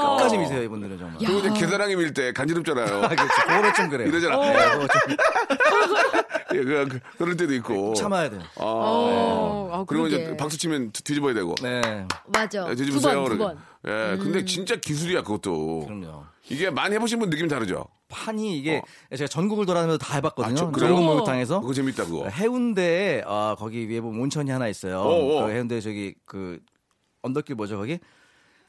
끝까지 0.00 0.38
미세요, 0.38 0.62
이분들은 0.62 0.98
정말. 0.98 1.18
그리고 1.18 1.38
이제 1.38 1.50
계단랑이 1.60 1.96
밀 1.96 2.12
때 2.14 2.32
간지럽잖아요. 2.32 3.04
아, 3.04 3.08
그렇죠. 3.08 3.34
그거는 3.46 3.74
좀 3.74 3.88
그래요. 3.90 4.08
이러잖아. 4.08 4.36
네, 4.38 4.70
그거 4.72 4.86
좀 4.88 5.16
예, 6.54 6.62
그, 6.64 6.88
그, 6.88 7.00
그럴 7.18 7.36
때도 7.36 7.52
있고. 7.54 7.94
참아야 7.94 8.30
돼요. 8.30 8.40
아, 8.56 8.62
어, 8.64 9.68
아, 9.72 9.84
그리고 9.86 10.04
그러게. 10.04 10.22
이제 10.24 10.36
박수 10.36 10.56
치면 10.58 10.92
뒤- 10.92 11.02
뒤집어야 11.04 11.34
되고. 11.34 11.54
네. 11.62 12.06
맞아. 12.26 12.64
예, 12.70 12.74
두 12.74 12.84
뒤집으세요. 12.84 13.22
번, 13.22 13.24
두 13.30 13.36
그러게. 13.38 13.54
번. 13.54 13.58
예, 13.86 14.16
근데 14.16 14.44
진짜 14.44 14.76
기술이야 14.76 15.22
그것도. 15.22 15.86
그럼요. 15.86 16.24
이게 16.48 16.70
많이 16.70 16.94
해보신 16.94 17.18
분 17.18 17.28
느낌 17.28 17.46
다르죠. 17.48 17.84
판이 18.08 18.56
이게 18.56 18.80
제가 19.14 19.28
전국을 19.28 19.66
돌아다니면서 19.66 19.98
다 20.02 20.14
해봤거든요. 20.14 20.54
아, 20.54 20.56
저- 20.56 20.70
그래요? 20.70 20.88
전국 20.94 21.04
목욕탕에서. 21.04 21.60
그거 21.60 21.74
재밌다 21.74 22.06
그거. 22.06 22.26
해운대에 22.28 23.22
아, 23.26 23.54
거기 23.58 23.86
위에 23.88 24.00
보면 24.00 24.18
온천이 24.22 24.50
하나 24.50 24.68
있어요. 24.68 25.00
어, 25.00 25.42
어. 25.42 25.46
그 25.46 25.52
해운대 25.52 25.80
저기 25.82 26.14
그 26.24 26.58
언덕길 27.22 27.54
뭐죠 27.56 27.76
거기? 27.76 27.98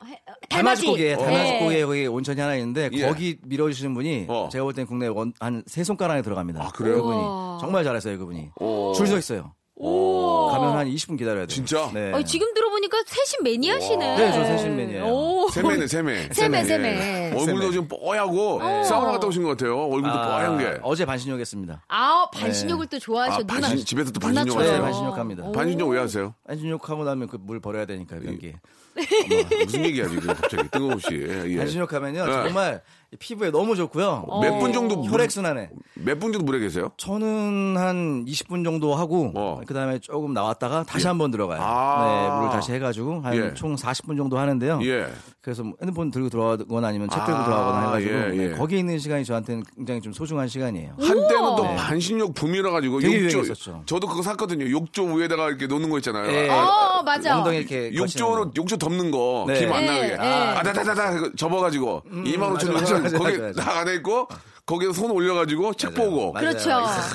네. 0.06 0.20
달맞이고기에 0.50 1.86
거기 1.86 2.08
온천이 2.08 2.40
하나 2.40 2.56
있는데 2.56 2.90
예. 2.94 3.06
거기 3.08 3.38
밀어주시는 3.44 3.94
분이 3.94 4.26
어. 4.30 4.50
제가 4.52 4.64
볼땐 4.64 4.86
국내 4.86 5.08
한 5.40 5.64
세 5.68 5.84
손가락 5.84 6.14
안에 6.14 6.22
들어갑니다. 6.22 6.64
아, 6.64 6.70
그래요? 6.72 6.96
그분이. 7.04 7.20
정말 7.60 7.84
잘했어요 7.84 8.18
그분이. 8.18 8.50
오. 8.60 8.94
줄서 8.94 9.18
있어요. 9.18 9.54
오. 9.76 10.48
가면 10.52 10.76
한 10.78 10.88
20분 10.88 11.18
기다려야 11.18 11.46
돼요. 11.46 11.48
진짜? 11.48 11.90
네. 11.94 12.12
어, 12.12 12.22
지금 12.24 12.54
들어보니까 12.54 12.59
세신 13.06 13.40
매니아시네. 13.44 14.18
네, 14.18 14.32
저 14.32 14.44
세신맨이에요. 14.46 15.04
오. 15.06 15.50
세매네 15.50 15.88
세매. 15.88 16.30
세매, 16.32 16.60
예. 16.60 16.64
세매. 16.64 17.34
얼굴도. 17.36 17.72
좀 17.72 17.88
뽀얗고 17.88 18.60
사우나 18.84 19.12
갔다 19.14 19.28
오신 19.28 19.44
것 19.44 19.50
같아요. 19.50 19.78
얼굴도 19.86 20.10
아, 20.10 20.38
뽀얀 20.38 20.58
게. 20.58 20.80
어제 20.84 21.06
반신욕 21.06 21.40
했습니다. 21.40 21.82
아, 21.88 22.26
반신욕을 22.34 22.88
또 22.88 23.00
좋아하셔. 23.00 23.36
아, 23.36 23.38
누나. 23.44 23.68
반신- 23.68 23.86
집에서 23.86 24.12
또. 24.12 24.20
반신욕 24.20 24.58
하세요? 24.58 24.74
네, 24.74 24.82
반신욕 24.82 25.18
합니다. 25.18 25.44
오. 25.46 25.52
반신욕 25.52 25.90
왜 25.90 26.00
하세요? 26.00 26.34
반신욕 26.48 26.90
하고 26.90 27.04
나면 27.04 27.28
그 27.28 27.38
물 27.40 27.60
버려야 27.60 27.86
되니까 27.86 28.18
변기. 28.20 28.54
어머, 28.96 29.44
무슨 29.66 29.86
얘기야 29.86 30.08
지금 30.10 30.28
갑자기 30.34 30.68
뜬금없이. 30.70 31.08
예. 31.48 31.58
반신욕 31.58 31.92
하면요 31.92 32.26
네. 32.26 32.32
정말 32.32 32.82
피부에 33.18 33.50
너무 33.50 33.76
좋고요. 33.76 34.26
몇 34.42 34.60
분 34.60 34.72
정도 34.72 34.98
물- 34.98 35.12
혈액 35.12 35.32
순환에. 35.32 35.70
몇 35.96 36.20
분 36.20 36.32
정도 36.32 36.46
물에 36.46 36.60
계세요? 36.60 36.92
저는 36.98 37.76
한 37.78 38.26
20분 38.26 38.64
정도 38.64 38.94
하고 38.94 39.32
어. 39.36 39.62
그다음에 39.66 39.98
조금 40.00 40.34
나왔다가 40.34 40.84
다시 40.84 41.08
한번 41.08 41.32
들어가요. 41.32 41.60
아. 41.62 42.06
네, 42.30 42.36
물을 42.38 42.50
다시 42.52 42.72
해가지고 42.74 43.22
한 43.22 43.36
예. 43.36 43.54
총 43.56 43.76
40분 43.76 44.16
정도 44.16 44.38
하는데요. 44.38 44.80
예. 44.84 45.08
그래서 45.42 45.64
뭐 45.64 45.74
핸드폰 45.82 46.12
들고 46.12 46.30
들어가거나 46.30 46.88
아니면 46.90 47.10
책 47.10 47.26
들고 47.26 47.40
아, 47.40 47.46
들어가거나 47.46 47.86
해가지고 47.88 48.12
예, 48.14 48.18
예. 48.44 48.48
네, 48.50 48.56
거기 48.56 48.78
있는 48.78 49.00
시간이 49.00 49.26
저한테는 49.26 49.64
굉장히 49.76 50.02
좀 50.02 50.14
소중한 50.14 50.48
시간이에요. 50.48 50.94
한때는 51.00 51.56
또 51.58 51.64
네. 51.64 51.76
반신욕 51.78 52.34
붐이라 52.36 52.70
가지고 52.72 53.00
되게 53.00 53.24
욕조 53.24 53.38
유행했었죠. 53.40 53.84
저도 53.88 54.08
그거 54.08 54.22
샀거든요. 54.22 54.70
욕조 54.70 55.06
위에다가 55.06 55.48
이렇게 55.50 55.66
놓는 55.68 55.90
거 55.90 55.98
있잖아요. 55.98 56.32
예. 56.32 56.50
어, 56.50 57.02
맞아. 57.04 57.38
엉덩이 57.40 57.58
이렇게 57.58 57.92
욕조로 57.96 58.52
욕조 58.56 58.78
덮는 58.78 59.10
거 59.12 59.46
네. 59.48 59.60
김안 59.60 59.82
네, 59.86 59.88
나게 59.88 60.18
네. 60.18 60.28
아다다다다 60.28 61.30
접어가지고 61.36 62.04
2만 62.10 62.56
5천 62.58 62.68
음, 62.70 62.74
맞아, 62.74 62.94
원 62.96 62.99
맞아, 63.02 63.18
거기 63.18 63.38
맞아, 63.38 63.80
안에 63.80 63.96
있고 63.96 64.28
거기서 64.66 64.94
손 64.94 65.12
올려가지고 65.12 65.74
책 65.74 65.94
맞아요. 65.94 66.10
보고 66.10 66.32
맞아요. 66.34 66.48
그렇죠. 66.50 66.70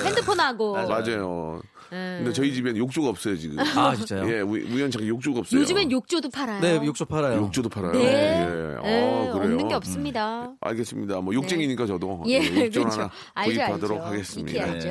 핸드폰하고. 0.05 0.73
맞아요. 0.89 1.61
근데 2.19 2.33
저희 2.33 2.53
집엔 2.53 2.77
욕조가 2.77 3.09
없어요 3.09 3.37
지금. 3.37 3.59
아 3.61 3.95
진짜요? 3.95 4.29
예, 4.29 4.41
우, 4.41 4.51
우연찮게 4.57 5.07
욕조가 5.07 5.41
없어요. 5.41 5.61
요즘엔 5.61 5.91
욕조도 5.93 6.29
팔아요. 6.31 6.61
네, 6.61 6.77
욕조 6.85 7.05
팔아요. 7.05 7.37
욕조도 7.41 7.69
팔아요. 7.69 7.93
네. 7.93 8.01
예. 8.01 8.11
네, 8.11 8.77
아, 9.29 9.33
그래요. 9.33 9.53
없는 9.55 9.69
게 9.69 9.75
없습니다. 9.75 10.53
알겠습니다. 10.61 11.21
뭐 11.21 11.33
욕쟁이니까 11.35 11.87
저도 11.87 12.25
예, 12.27 12.35
예, 12.43 12.65
욕조 12.67 12.81
그렇죠. 12.81 13.01
하나 13.01 13.11
구입하도록 13.45 13.99
알죠. 13.99 14.07
하겠습니다. 14.13 14.63
알죠. 14.65 14.89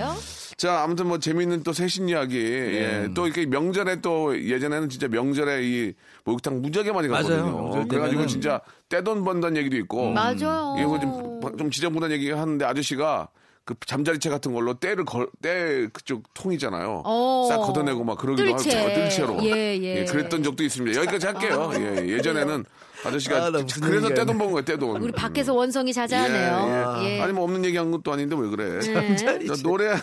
자, 0.58 0.82
아무튼 0.84 1.08
뭐 1.08 1.20
재미있는 1.20 1.63
또 1.63 1.74
새신 1.74 2.08
이야기. 2.10 2.38
예. 2.38 3.08
또 3.16 3.26
이렇게 3.26 3.46
명절에 3.46 4.02
또 4.02 4.38
예전에는 4.39 4.88
진짜 4.89 5.08
명절에 5.08 5.63
이 5.63 5.94
목욕탕 6.26 6.62
무지하게 6.62 6.92
많이. 6.92 7.08
갔거든요. 7.08 7.88
그래가지고 7.88 8.22
때면은- 8.24 8.28
진짜 8.28 8.62
떼돈 8.89 9.24
번다는 9.26 9.58
얘기도 9.58 9.76
있고. 9.78 10.12
맞아요. 10.12 10.76
이거 10.80 11.00
좀, 11.00 11.58
좀 11.58 11.70
지저분한 11.72 12.12
얘기 12.12 12.32
하는데 12.32 12.63
아저씨가 12.66 13.28
그 13.65 13.76
잠자리채 13.86 14.30
같은 14.30 14.54
걸로 14.54 14.73
때를 14.73 15.06
걸, 15.06 15.28
때 15.41 15.88
그쪽 15.93 16.23
통이잖아요. 16.34 17.04
어. 17.06 17.47
싹 17.49 17.60
걷어내고 17.60 18.04
막 18.04 18.17
그러기도 18.17 18.56
뜰채. 18.58 18.78
하고 18.78 18.93
뜰채로. 18.93 19.43
예, 19.45 19.80
예. 19.82 20.06
그랬던 20.06 20.43
적도 20.43 20.63
있습니다. 20.63 20.99
여기까지 20.99 21.26
할게요. 21.28 21.71
예, 21.76 22.08
예전에는 22.10 22.65
아저씨가 23.06 23.45
아, 23.45 23.52
그래서 23.82 24.10
떼돈 24.10 24.38
번 24.38 24.52
거예요, 24.52 24.65
떼돈. 24.65 25.02
우리 25.02 25.12
밖에서 25.13 25.54
원성이 25.54 25.93
자자하네요. 25.93 26.99
예, 27.02 27.06
예. 27.06 27.15
예. 27.17 27.21
아니 27.21 27.32
뭐 27.34 27.43
없는 27.45 27.63
얘기 27.65 27.78
한 27.78 27.91
것도 27.91 28.12
아닌데 28.12 28.36
왜 28.38 28.47
그래? 28.49 28.80
네. 28.80 29.15
자, 29.15 29.38
노래 29.63 29.93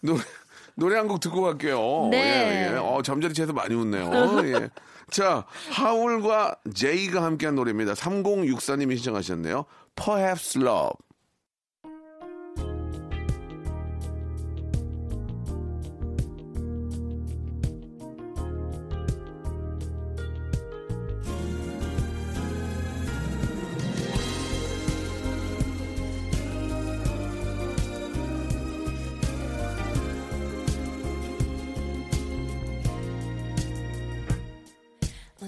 노래 0.00 0.20
노래 0.74 0.96
한 0.96 1.06
곡 1.08 1.20
듣고 1.20 1.42
갈게요. 1.42 2.08
네. 2.10 2.68
예, 2.70 2.72
예. 2.74 2.76
어, 2.78 3.00
잠자리채에서 3.02 3.52
많이 3.52 3.74
웃네요. 3.74 4.10
예. 4.46 4.68
자, 5.10 5.44
하울과 5.70 6.56
제이가 6.74 7.22
함께한 7.22 7.54
노래입니다. 7.54 7.92
3064님이 7.94 8.96
신청하셨네요. 8.96 9.64
Perhaps 9.94 10.58
Love. 10.58 10.90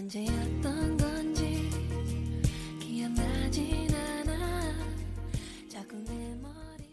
언제였던 0.08 0.96
건지 0.96 1.70
기억나진 2.80 3.88
않아 3.94 4.32
자꾸 5.68 5.96
내 6.06 6.12
머리 6.40 6.88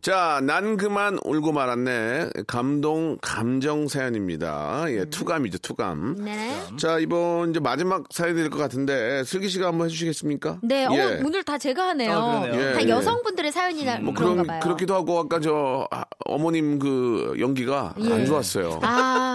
자, 0.00 0.40
난 0.44 0.76
그만 0.76 1.18
울고 1.24 1.50
말았네. 1.50 2.30
감동, 2.46 3.18
감정 3.20 3.88
사연입니다. 3.88 4.84
예, 4.90 5.04
투감이죠, 5.06 5.58
투감. 5.58 6.24
네. 6.24 6.56
자, 6.78 6.98
이번 7.00 7.50
이제 7.50 7.58
마지막 7.58 8.04
사연이 8.10 8.36
될것 8.36 8.58
같은데, 8.58 9.24
슬기 9.24 9.48
씨가 9.48 9.66
한번 9.66 9.88
해주시겠습니까? 9.88 10.60
네, 10.62 10.86
예. 10.90 11.00
어, 11.02 11.20
오늘 11.24 11.42
다 11.42 11.58
제가 11.58 11.88
하네요. 11.88 12.12
아, 12.12 12.40
그러네요. 12.42 12.74
다 12.74 12.80
예, 12.80 12.84
예. 12.84 12.88
여성분들의 12.88 13.50
사연이나 13.52 13.98
뭐 13.98 14.14
그런가 14.14 14.42
그런 14.42 14.46
봐요. 14.46 14.60
그렇기도 14.62 14.94
하고 14.94 15.18
아까 15.18 15.40
저 15.40 15.86
아, 15.90 16.04
어머님 16.24 16.78
그 16.78 17.34
연기가 17.40 17.92
예. 17.98 18.12
안 18.12 18.24
좋았어요. 18.24 18.78
아, 18.82 19.29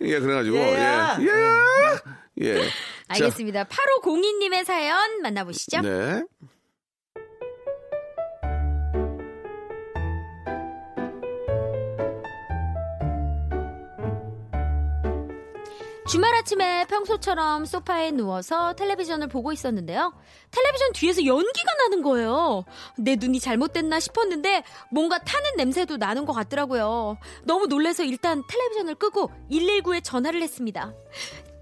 예, 0.00 0.18
그래가지고. 0.18 0.56
예, 0.56 1.16
예, 1.20 2.46
예. 2.46 2.68
알겠습니다. 3.08 3.64
8502님의 3.64 4.64
사연 4.64 5.22
만나보시죠. 5.22 5.80
네. 5.80 6.22
주말 16.14 16.32
아침에 16.32 16.86
평소처럼 16.86 17.64
소파에 17.64 18.12
누워서 18.12 18.72
텔레비전을 18.74 19.26
보고 19.26 19.50
있었는데요. 19.50 20.12
텔레비전 20.52 20.92
뒤에서 20.92 21.26
연기가 21.26 21.74
나는 21.74 22.02
거예요. 22.02 22.64
내 22.96 23.16
눈이 23.16 23.40
잘못됐나 23.40 23.98
싶었는데 23.98 24.62
뭔가 24.92 25.18
타는 25.18 25.56
냄새도 25.56 25.96
나는 25.96 26.24
것 26.24 26.32
같더라고요. 26.32 27.18
너무 27.42 27.66
놀라서 27.66 28.04
일단 28.04 28.44
텔레비전을 28.46 28.94
끄고 28.94 29.32
119에 29.50 30.04
전화를 30.04 30.40
했습니다. 30.40 30.94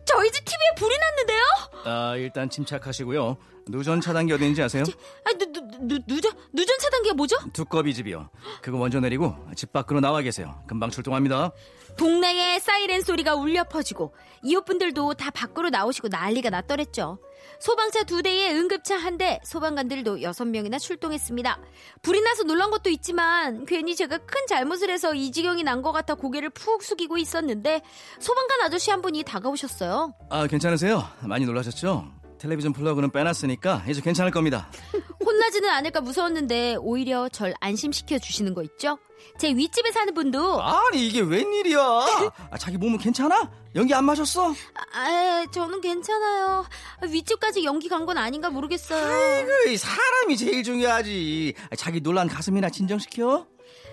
저희 0.05 0.31
집 0.31 0.45
TV에 0.45 0.67
불이 0.77 0.95
났는데요? 0.99 1.41
아, 1.85 2.17
일단 2.17 2.49
침착하시고요. 2.51 3.37
누전 3.69 4.01
차단기 4.01 4.33
어딘지 4.33 4.63
아세요? 4.63 4.85
아, 5.25 5.33
누, 5.39 5.47
누, 5.53 5.61
누, 5.81 5.99
누전, 6.07 6.33
누전 6.53 6.79
차단기가 6.79 7.15
뭐죠? 7.15 7.37
두꺼비 7.53 7.95
집이요. 7.95 8.29
그거 8.61 8.79
먼저 8.79 8.99
내리고 9.01 9.37
집 9.55 9.73
밖으로 9.73 10.01
나와 10.01 10.21
계세요. 10.21 10.61
금방 10.67 10.91
출동합니다. 10.91 11.53
동네에 11.97 12.59
사이렌 12.59 13.03
소리가 13.03 13.35
울려 13.35 13.65
퍼지고 13.65 14.15
이웃분들도 14.43 15.15
다 15.15 15.31
밖으로 15.31 15.71
나오시고 15.71 16.09
난리가 16.09 16.51
났더랬죠. 16.51 17.19
소방차 17.61 18.05
두 18.05 18.23
대에 18.23 18.53
응급차 18.55 18.97
한 18.97 19.19
대, 19.19 19.41
소방관들도 19.45 20.23
여섯 20.23 20.45
명이나 20.47 20.79
출동했습니다. 20.79 21.59
불이 22.03 22.21
나서 22.23 22.43
놀란 22.45 22.71
것도 22.71 22.91
있지만 22.91 23.65
괜히 23.67 23.95
제가 23.95 24.19
큰 24.19 24.47
잘못을 24.49 24.91
해서 24.91 25.15
이 25.15 25.31
지경이 25.31 25.63
난 25.63 25.83
것 25.83 25.91
같아 25.93 26.15
고개를 26.15 26.51
푹 26.51 26.83
숙이고 26.83 27.19
있었는데 27.19 27.83
소방관 28.21 28.61
아저씨 28.63 28.91
한 28.91 29.03
분이 29.03 29.25
다가오셨어요. 29.25 30.15
아, 30.31 30.47
괜찮으세요? 30.47 31.03
많이 31.23 31.45
놀라셨죠? 31.45 32.22
텔레비전 32.43 32.73
플러그는 32.73 33.11
빼놨으니까 33.13 33.85
이제 33.89 34.01
괜찮을 34.01 34.33
겁니다. 34.33 34.69
혼나지는 35.25 35.69
않을까 35.71 36.01
무서웠는데 36.01 36.75
오히려 36.81 37.29
절 37.29 37.55
안심시켜 37.61 38.19
주시는 38.19 38.53
거 38.55 38.65
있죠? 38.65 38.99
제 39.39 39.55
윗집에 39.55 39.93
사는 39.93 40.13
분도 40.13 40.61
아니 40.61 41.07
이게 41.07 41.21
웬일이야? 41.21 41.79
아, 42.51 42.59
자기 42.59 42.77
몸은 42.79 42.99
괜찮아? 42.99 43.49
연기 43.77 43.95
안 43.95 44.05
마셨어? 44.05 44.53
아, 44.93 45.47
저는 45.53 45.81
괜찮아요. 45.81 46.67
윗집까지 47.09 47.65
연기 47.65 47.89
간 47.89 48.03
건 48.03 48.19
아닌가 48.19 48.51
모르겠어요. 48.51 49.01
아이고 49.07 49.71
이 49.71 49.77
사람이 49.77 50.37
제일 50.37 50.65
중요하지. 50.65 51.55
아, 51.71 51.77
자기 51.77 52.01
놀란 52.01 52.27
가슴이나 52.27 52.69
진정시켜. 52.69 53.47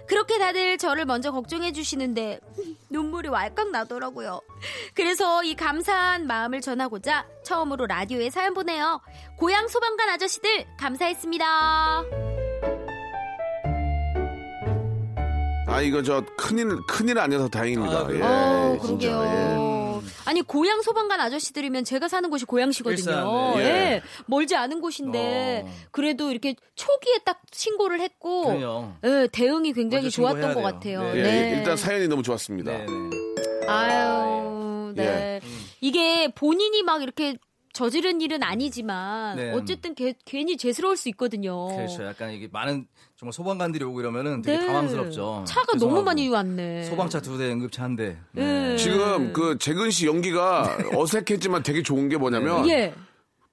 그렇게 0.10 0.40
다들 0.40 0.80
저를 0.80 1.06
먼저 1.06 1.32
걱정해 1.32 1.72
주시는데 1.72 2.40
눈물이 2.90 3.30
왈칵 3.30 3.70
나더라고요. 3.70 4.42
그래서 4.96 5.44
이 5.44 5.56
감사한 5.56 6.26
마음을 6.26 6.62
전하고자 6.62 7.28
처음으로 7.44 7.86
라디오에 7.86 8.32
사연 8.32 8.56
보내요. 8.56 9.02
고향 9.38 9.68
소방관 9.68 10.10
아저씨들 10.10 10.66
감사했습니다. 10.80 11.46
아 15.68 15.82
이거 15.82 16.02
저 16.02 16.26
큰일 16.36 16.76
큰일 16.88 17.20
아니어서 17.20 17.48
다행입니다. 17.48 18.00
아, 18.00 18.08
예, 18.12 18.22
어, 18.22 18.80
진짜, 18.84 19.08
예. 19.08 19.12
그러게요. 19.12 19.89
아니 20.26 20.42
고향 20.42 20.82
소방관 20.82 21.20
아저씨들이면 21.20 21.84
제가 21.84 22.08
사는 22.08 22.30
곳이 22.30 22.46
고향시거든요. 22.46 22.98
일산, 22.98 23.54
네. 23.58 23.64
예. 23.66 24.02
멀지 24.26 24.56
않은 24.56 24.82
곳인데 24.82 25.64
어. 25.66 25.72
그래도 25.92 26.32
이렇게 26.32 26.56
초기에 26.76 27.20
딱 27.26 27.42
신고를 27.52 28.00
했고 28.02 28.46
그래요. 28.48 28.98
예, 29.04 29.28
대응이 29.32 29.74
굉장히 29.74 30.10
좋았던 30.10 30.54
것 30.54 30.62
돼요. 30.62 31.00
같아요. 31.00 31.14
네. 31.14 31.20
예, 31.20 31.24
네. 31.24 31.58
일단 31.58 31.78
사연이 31.78 32.08
너무 32.08 32.24
좋았습니다. 32.24 32.72
네네. 32.72 33.10
아유, 33.68 34.94
네. 34.96 35.04
예. 35.04 35.42
이게 35.82 36.28
본인이 36.34 36.84
막 36.84 37.02
이렇게 37.02 37.36
저지른 37.74 38.20
일은 38.20 38.42
아니지만 38.44 39.36
네. 39.38 39.52
어쨌든 39.52 39.94
개- 39.96 40.16
괜히 40.26 40.58
죄스러울 40.58 40.98
수 40.98 41.08
있거든요. 41.10 41.68
그렇죠. 41.68 42.04
약간 42.04 42.32
이게 42.32 42.50
많은 42.52 42.88
정말 43.20 43.34
소방관들이 43.34 43.84
오고 43.84 44.00
이러면은 44.00 44.42
되게 44.42 44.60
네. 44.60 44.66
당황스럽죠. 44.66 45.44
차가 45.46 45.66
너무 45.74 45.80
죄송하고. 45.80 46.04
많이 46.06 46.30
왔네. 46.30 46.84
소방차 46.86 47.20
두 47.20 47.38
대, 47.38 47.52
응급차 47.52 47.84
한 47.84 47.98
대. 47.98 48.16
네. 48.32 48.78
지금 48.78 49.34
그 49.34 49.58
재근 49.58 49.92
씨 49.92 50.08
연기가 50.08 50.78
어색했지만 50.96 51.64
되게 51.64 51.84
좋은 51.84 52.08
게 52.08 52.16
뭐냐면 52.16 52.66
예. 52.70 52.96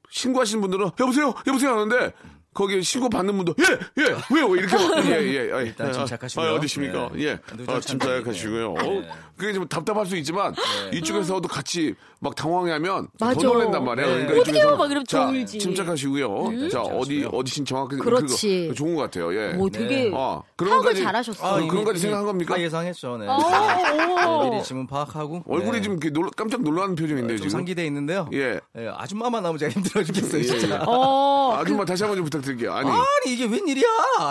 신고하신 0.08 0.60
분들은 0.60 0.90
여보세요 1.00 1.34
여보세요 1.48 1.72
하는데 1.72 2.12
거기 2.56 2.82
신고 2.82 3.08
받는 3.08 3.36
분도 3.36 3.54
예 3.60 4.02
예 4.02 4.16
왜요 4.34 4.56
이렇게 4.56 4.76
예 5.10 5.10
예 5.34 5.50
예, 5.54 5.62
일단 5.66 5.92
침착하시고요. 5.92 6.46
아, 6.50 6.54
어디십니까 6.54 7.10
네. 7.14 7.22
예 7.24 7.38
아, 7.68 7.78
침착하시고요 7.80 8.72
네. 8.72 8.80
어, 8.80 9.02
그게 9.36 9.52
좀 9.52 9.68
답답할 9.68 10.06
수 10.06 10.16
있지만 10.16 10.54
이쪽에서도 10.92 11.46
같이 11.46 11.94
막 12.18 12.34
당황해하면 12.34 13.08
더 13.18 13.26
맞아. 13.26 13.46
놀란단 13.46 13.84
말이에요 13.84 14.08
네. 14.08 14.14
그러니까? 14.26 14.40
이쪽에서는 14.50 14.78
막 14.78 14.86
이러면 14.90 15.04
자, 15.06 15.26
졸지. 15.26 15.58
침착하시고요 15.58 16.68
자 16.70 16.80
어디 16.82 17.28
어디신 17.30 17.64
정확하게 17.66 17.98
그렇지. 17.98 18.62
그거 18.62 18.74
좋은 18.74 18.94
것 18.94 19.02
같아요 19.02 19.34
예 19.34 19.54
오, 19.58 19.68
되게 19.68 20.10
아, 20.14 20.40
그런 20.56 20.70
파악을 20.72 20.92
것까지- 20.94 21.02
잘하셨어. 21.04 21.46
아, 21.46 21.54
그런 21.56 21.68
것까지 21.68 21.90
이미 21.90 21.98
생각한 22.00 22.26
겁니까? 22.26 22.54
다 22.54 22.60
예상했죠. 22.62 23.18
네. 23.18 23.26
오, 23.28 23.36
네, 23.38 24.24
오. 24.24 24.50
미리 24.50 24.62
지문 24.62 24.86
파악하고 24.86 25.42
얼굴이 25.46 25.72
네. 25.78 25.82
좀 25.82 25.92
이렇게 25.94 26.10
놀라- 26.10 26.30
깜짝 26.36 26.62
놀라는 26.62 26.94
표정인데요 26.94 27.36
좀 27.36 27.48
지금 27.48 27.50
상기돼 27.50 27.84
있는데요. 27.86 28.28
예. 28.32 28.58
예, 28.78 28.88
아줌마만 28.96 29.42
나오면 29.42 29.58
제가 29.58 29.72
힘들어 29.72 30.02
죽겠어요, 30.04 30.40
예, 30.40 30.44
진짜. 30.44 30.76
예. 30.76 30.78
어, 30.86 31.56
아줌마 31.58 31.84
다시 31.84 32.02
한번 32.02 32.16
좀 32.16 32.24
부탁 32.24 32.42
드릴게요 32.46 32.72
아니 32.72 32.88
아니 32.90 33.34
이게 33.34 33.44
웬일이야? 33.44 33.86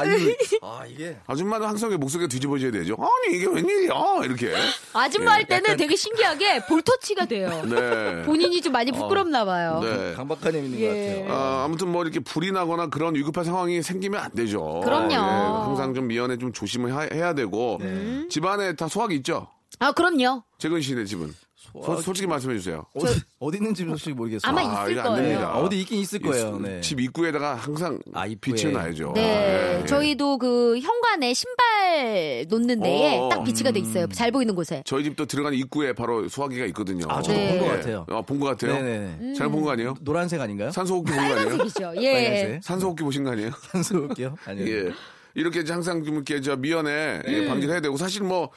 이거, 0.05 0.57
아 0.67 0.85
이게 0.85 1.17
아줌마는 1.27 1.67
항상 1.67 1.93
목소리가 1.99 2.27
뒤집어져야 2.27 2.71
되죠. 2.71 2.95
아니 2.99 3.35
이게 3.37 3.45
웬일이야 3.47 3.93
이렇게. 4.23 4.53
아줌마 4.93 5.33
할 5.33 5.45
때는 5.45 5.63
약간- 5.63 5.77
되게 5.77 5.95
신기하게 5.95 6.65
볼터치가 6.65 7.25
돼요. 7.25 7.61
네. 7.65 8.23
본인이 8.23 8.61
좀 8.61 8.73
많이 8.73 8.91
부끄럽나 8.91 9.45
봐요. 9.45 9.79
네. 9.83 10.13
강박한 10.15 10.55
애 10.55 10.59
있는 10.59 10.79
예. 10.79 10.87
것 10.87 10.93
같아요. 11.29 11.33
아, 11.33 11.63
아무튼 11.65 11.91
뭐 11.91 12.03
이렇게 12.03 12.19
불이 12.19 12.51
나거나 12.51 12.87
그런 12.87 13.15
위급한 13.15 13.43
상황이 13.43 13.81
생기면 13.81 14.19
안 14.21 14.31
되죠. 14.31 14.81
그럼요. 14.83 15.11
예, 15.13 15.15
항상 15.15 15.93
좀 15.93 16.07
미연에 16.07 16.37
좀 16.37 16.51
조심을 16.53 16.95
하- 16.95 17.07
해야 17.11 17.33
되고 17.33 17.77
네. 17.81 18.27
집안에 18.29 18.75
다 18.75 18.87
소화기 18.87 19.15
있죠. 19.17 19.47
아, 19.79 19.91
그럼요. 19.91 20.43
재근 20.57 20.81
씨네 20.81 21.05
집은. 21.05 21.33
소- 21.73 22.01
솔직히 22.01 22.27
말씀해 22.27 22.55
주세요. 22.57 22.85
어디, 22.95 23.19
어디 23.39 23.57
있는지 23.57 23.83
솔직히 23.85 24.13
모르겠어요. 24.13 24.49
아마 24.49 24.61
아, 24.61 24.83
있을 24.83 24.91
이거 24.93 25.01
안 25.01 25.07
거예요. 25.07 25.21
됩니다. 25.23 25.47
아, 25.53 25.57
어디 25.59 25.79
있긴 25.81 25.99
있을 25.99 26.19
거예요. 26.19 26.59
네. 26.59 26.81
집 26.81 26.99
입구에다가 26.99 27.55
항상 27.55 27.99
아, 28.13 28.25
입구에. 28.25 28.53
빛을 28.55 28.71
놔야죠. 28.73 29.11
네, 29.15 29.79
예. 29.81 29.85
저희도 29.85 30.37
그 30.37 30.79
현관에 30.79 31.33
신발 31.33 32.45
놓는 32.49 32.79
데에 32.81 33.17
어. 33.17 33.29
딱 33.29 33.43
비치가 33.43 33.71
돼 33.71 33.79
있어요. 33.79 34.07
잘 34.07 34.31
보이는 34.31 34.53
곳에. 34.55 34.83
저희 34.85 35.03
집도 35.03 35.25
들어가는 35.25 35.57
입구에 35.57 35.93
바로 35.93 36.27
소화기가 36.27 36.65
있거든요. 36.67 37.05
아, 37.09 37.21
저도 37.21 37.37
네. 37.37 37.49
본것 37.57 37.67
예. 37.67 37.77
같아요. 37.77 38.05
아, 38.09 38.21
본 38.21 38.39
것 38.39 38.45
같아요. 38.47 38.73
네네. 38.81 39.33
잘 39.35 39.49
본 39.49 39.63
거 39.63 39.71
아니에요? 39.71 39.95
노란색 40.01 40.41
아닌가요? 40.41 40.71
산소호흡기 40.71 41.11
본 41.11 41.27
거 41.27 41.33
아니에요? 41.33 41.49
빨간색이죠. 41.57 41.93
예. 42.03 42.59
산소호흡기 42.63 43.03
보신 43.03 43.23
거 43.23 43.31
아니에요? 43.31 43.51
산소올게요. 43.71 44.35
아니요. 44.45 44.67
예. 44.67 44.91
이렇게 45.33 45.63
항상 45.67 46.03
좀 46.03 46.15
이렇게 46.15 46.39
저 46.41 46.55
미연에 46.55 47.21
네. 47.25 47.33
예, 47.43 47.47
방지를 47.47 47.73
해야 47.73 47.81
되고 47.81 47.97
사실 47.97 48.23
뭐 48.23 48.49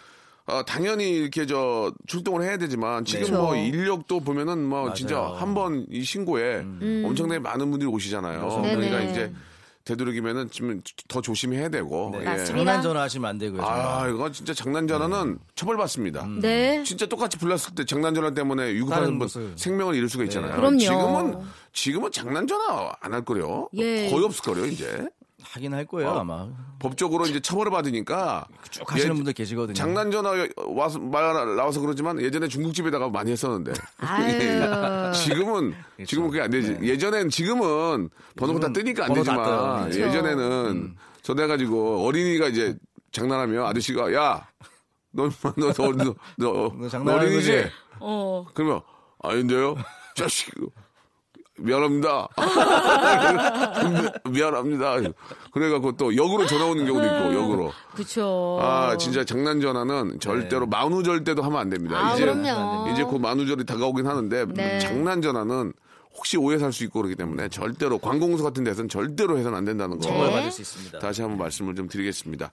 어, 0.49 0.63
당연히 0.65 1.11
이렇게 1.11 1.45
저 1.47 1.93
출동을 2.07 2.43
해야 2.43 2.57
되지만 2.57 3.05
지금 3.05 3.27
그렇죠. 3.27 3.43
뭐 3.43 3.55
인력도 3.57 4.21
보면은 4.21 4.65
뭐 4.65 4.93
진짜 4.95 5.21
한 5.37 5.55
번 5.55 5.87
이 5.91 6.03
신고에 6.03 6.65
엄청나게 7.05 7.39
많은 7.39 7.71
분들이 7.71 7.89
오시잖아요. 7.89 8.41
맞아요. 8.41 8.63
그러니까 8.63 8.97
음. 8.97 9.01
네네. 9.01 9.11
이제 9.11 9.33
되도록이면은 9.85 10.51
좀더 10.51 11.23
조심해야 11.23 11.71
되고. 11.71 12.11
네. 12.13 12.41
예. 12.41 12.45
장난 12.45 12.83
전화하시면 12.83 13.29
안 13.31 13.39
되고요. 13.39 13.63
정말. 13.63 13.81
아, 13.81 14.09
이거 14.09 14.31
진짜 14.31 14.53
장난 14.53 14.87
전화는 14.87 15.39
처벌받습니다. 15.55 16.27
네. 16.43 16.83
진짜 16.85 17.07
똑같이 17.07 17.39
불났을 17.39 17.75
때 17.75 17.85
장난 17.87 18.15
전화 18.15 18.33
때문에 18.35 18.73
위급한 18.75 19.19
분. 19.19 19.29
생명을 19.57 19.95
잃을 19.95 20.09
수가 20.11 20.25
있잖아요. 20.25 20.57
그럼요. 20.57 20.79
지금은 20.79 21.39
지금은 21.73 22.13
장난 22.13 22.47
전화 22.47 22.93
안 23.01 23.15
할 23.15 23.25
거요. 23.25 23.69
예. 23.75 24.11
거의 24.11 24.25
없을 24.27 24.43
거요 24.55 24.67
이제. 24.67 25.09
하긴 25.53 25.75
할 25.75 25.87
거예요 25.87 26.11
어. 26.11 26.19
아마. 26.21 26.49
법적으로 26.79 27.27
이제 27.27 27.41
처벌을 27.41 27.71
받으니까 27.73 28.47
쭉 28.71 28.91
하시는 28.93 29.13
예, 29.13 29.17
분들 29.17 29.33
계시거든요. 29.33 29.75
장난 29.75 30.11
전화 30.11 30.31
와서 30.69 30.99
말 30.99 31.23
나와서 31.57 31.81
그러지만 31.81 32.21
예전에 32.21 32.49
중국집에다가 32.49 33.09
많이 33.09 33.33
했었는데 33.33 33.73
아유. 33.99 35.13
지금은 35.15 35.75
지금은 36.07 36.31
그게 36.31 36.43
안 36.43 36.51
되지. 36.51 36.79
예전엔 36.83 37.31
지금은 37.31 38.11
번호가 38.37 38.61
다 38.61 38.73
뜨니까 38.73 39.07
안 39.07 39.15
되지만. 39.15 39.91
그렇죠. 39.91 40.01
예전에는 40.01 40.97
전화해가지고 41.23 42.07
어린이가 42.07 42.49
이제 42.49 42.77
장난하면 43.13 43.65
아저씨가 43.67 44.13
야 44.15 44.47
너 45.11 45.25
너 45.25 45.31
너 45.57 45.73
너, 45.73 45.73
너, 45.73 45.93
너, 46.05 46.15
너, 46.37 46.73
너 46.79 46.89
장난하는 46.89 47.27
어린이지? 47.29 47.51
거지? 47.53 47.71
어. 48.01 48.45
그러면 48.55 48.83
아닌데요 49.23 49.75
자식 50.15 50.53
미안합니다. 51.59 52.29
미안합니다. 54.31 54.97
그래갖고 55.53 55.93
또 55.97 56.15
역으로 56.17 56.47
전화 56.47 56.67
오는 56.67 56.87
경우도 56.87 57.05
있고 57.07 57.35
역으로. 57.35 57.73
그쵸. 57.95 58.59
아 58.61 58.97
진짜 58.97 59.25
장난 59.25 59.61
전화는 59.61 60.21
절대로 60.21 60.67
만우절 60.67 61.25
때도 61.25 61.43
하면 61.43 61.59
안 61.59 61.71
됩니다. 61.71 61.99
아, 61.99 62.15
이제 62.15 62.25
그럼요. 62.25 62.91
이제 62.93 63.03
곧 63.05 63.19
만우절이 63.19 63.65
다가오긴 63.67 64.07
하는데 64.07 64.47
네. 64.55 64.79
장난 64.79 65.21
전화는 65.21 65.73
혹시 66.17 66.37
오해 66.37 66.59
살 66.59 66.73
수 66.73 66.85
있고 66.85 67.01
그렇기 67.01 67.15
때문에 67.17 67.49
절대로 67.49 67.99
관공서 67.99 68.43
같은 68.45 68.65
데서는 68.65 68.89
절대로 68.89 69.39
해서는 69.39 69.57
안 69.57 69.65
된다는 69.65 69.99
거. 69.99 70.03
처벌 70.07 70.31
받을 70.31 70.51
수 70.51 70.63
있습니다. 70.63 70.99
다시 70.99 71.23
한번 71.23 71.39
말씀을 71.39 71.75
좀 71.75 71.89
드리겠습니다. 71.89 72.51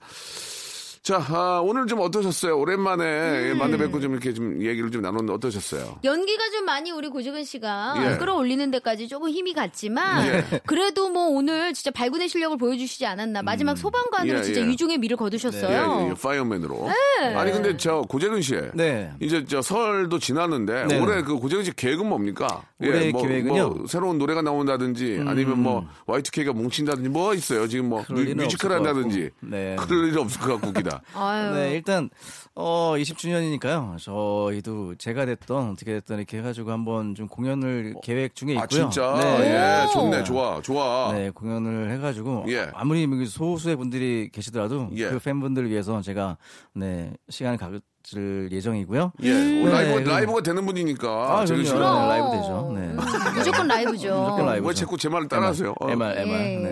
자, 1.06 1.24
아, 1.28 1.60
오늘 1.62 1.86
좀 1.86 2.00
어떠셨어요? 2.00 2.58
오랜만에 2.58 3.04
예, 3.04 3.52
음. 3.52 3.58
만나 3.58 3.76
뵙고 3.76 4.00
좀 4.00 4.10
이렇게 4.10 4.34
좀 4.34 4.60
얘기를 4.60 4.90
좀 4.90 5.02
나눴는데 5.02 5.34
어떠셨어요? 5.34 6.00
연기가 6.02 6.50
좀 6.50 6.64
많이 6.64 6.90
우리 6.90 7.08
고재근 7.08 7.44
씨가 7.44 7.94
예. 7.98 8.16
끌어올리는 8.16 8.68
데까지 8.72 9.06
조금 9.06 9.30
힘이 9.30 9.52
갔지만 9.52 10.26
예. 10.26 10.60
그래도 10.66 11.08
뭐 11.08 11.28
오늘 11.28 11.74
진짜 11.74 11.92
발군의 11.92 12.28
실력을 12.28 12.58
보여주시지 12.58 13.06
않았나 13.06 13.42
마지막 13.42 13.78
소방관으로 13.78 14.38
예, 14.38 14.42
진짜 14.42 14.62
예. 14.62 14.66
유종의 14.66 14.98
미를 14.98 15.14
예, 15.14 15.16
거두셨어요. 15.16 16.06
예, 16.06 16.10
예, 16.10 16.14
fireman으로. 16.14 16.88
네. 16.88 17.34
아니 17.36 17.52
근데 17.52 17.76
저 17.76 18.00
고재근 18.00 18.42
씨, 18.42 18.56
네. 18.74 19.12
이제 19.20 19.44
저 19.44 19.62
설도 19.62 20.18
지났는데 20.18 20.86
네. 20.86 21.00
올해 21.00 21.22
그 21.22 21.38
고재근 21.38 21.64
씨 21.64 21.70
계획은 21.70 22.04
뭡니까? 22.04 22.64
올해 22.80 23.12
뭐, 23.12 23.22
계획은요? 23.22 23.68
뭐 23.68 23.86
새로운 23.86 24.18
노래가 24.18 24.42
나온다든지 24.42 25.22
아니면 25.24 25.62
뭐 25.62 25.86
Y2K가 26.06 26.52
뭉친다든지 26.52 27.10
뭐가 27.10 27.34
있어요? 27.34 27.68
지금 27.68 27.90
뭐 27.90 28.04
뮤, 28.08 28.34
뮤지컬 28.34 28.72
한다든지. 28.72 29.30
네. 29.38 29.76
그럴 29.78 30.08
일 30.08 30.18
없을 30.18 30.40
것 30.40 30.54
같고 30.54 30.72
기다. 30.72 30.95
아유. 31.14 31.54
네, 31.54 31.72
일단 31.72 32.10
어 32.54 32.94
20주년이니까요. 32.96 33.98
저희도 33.98 34.94
제가 34.96 35.26
됐던 35.26 35.70
어떻게 35.70 35.92
됐던 35.94 36.18
이렇게 36.18 36.38
해가지고 36.38 36.70
한번 36.72 37.14
좀 37.14 37.28
공연을 37.28 37.94
계획 38.02 38.34
중에 38.34 38.52
있고요. 38.52 38.62
아 38.62 38.66
진짜 38.66 39.14
네. 39.20 39.84
예 39.84 39.92
좋네 39.92 40.24
좋아 40.24 40.60
좋아. 40.62 41.12
네, 41.12 41.30
공연을 41.30 41.90
해가지고 41.92 42.44
예. 42.48 42.70
아무리 42.74 43.06
뭐 43.06 43.24
소수의 43.24 43.76
분들이 43.76 44.30
계시더라도 44.32 44.88
예. 44.94 45.08
그 45.10 45.18
팬분들을 45.18 45.68
위해서 45.70 46.00
제가 46.00 46.36
네 46.74 47.12
시간을 47.28 47.58
가질 47.58 48.48
예정이고요. 48.52 49.12
예 49.22 49.32
네, 49.32 49.70
라이브 49.70 50.04
그- 50.04 50.08
라이브가 50.08 50.40
되는 50.42 50.64
분이니까 50.64 51.08
아, 51.40 51.44
그럼요. 51.44 51.62
네, 51.62 52.08
라이브 52.08 52.30
되죠. 52.36 52.72
네. 52.74 53.32
무조건 53.36 53.68
라이브죠. 53.68 54.20
무조건 54.22 54.46
라이브. 54.46 54.66
왜 54.68 54.74
자꾸 54.74 54.96
제 54.96 55.08
말을 55.08 55.28
따라하세요? 55.28 55.74
어. 55.80 55.90
MR, 55.90 56.20
MR. 56.20 56.32
예. 56.32 56.58
네. 56.58 56.70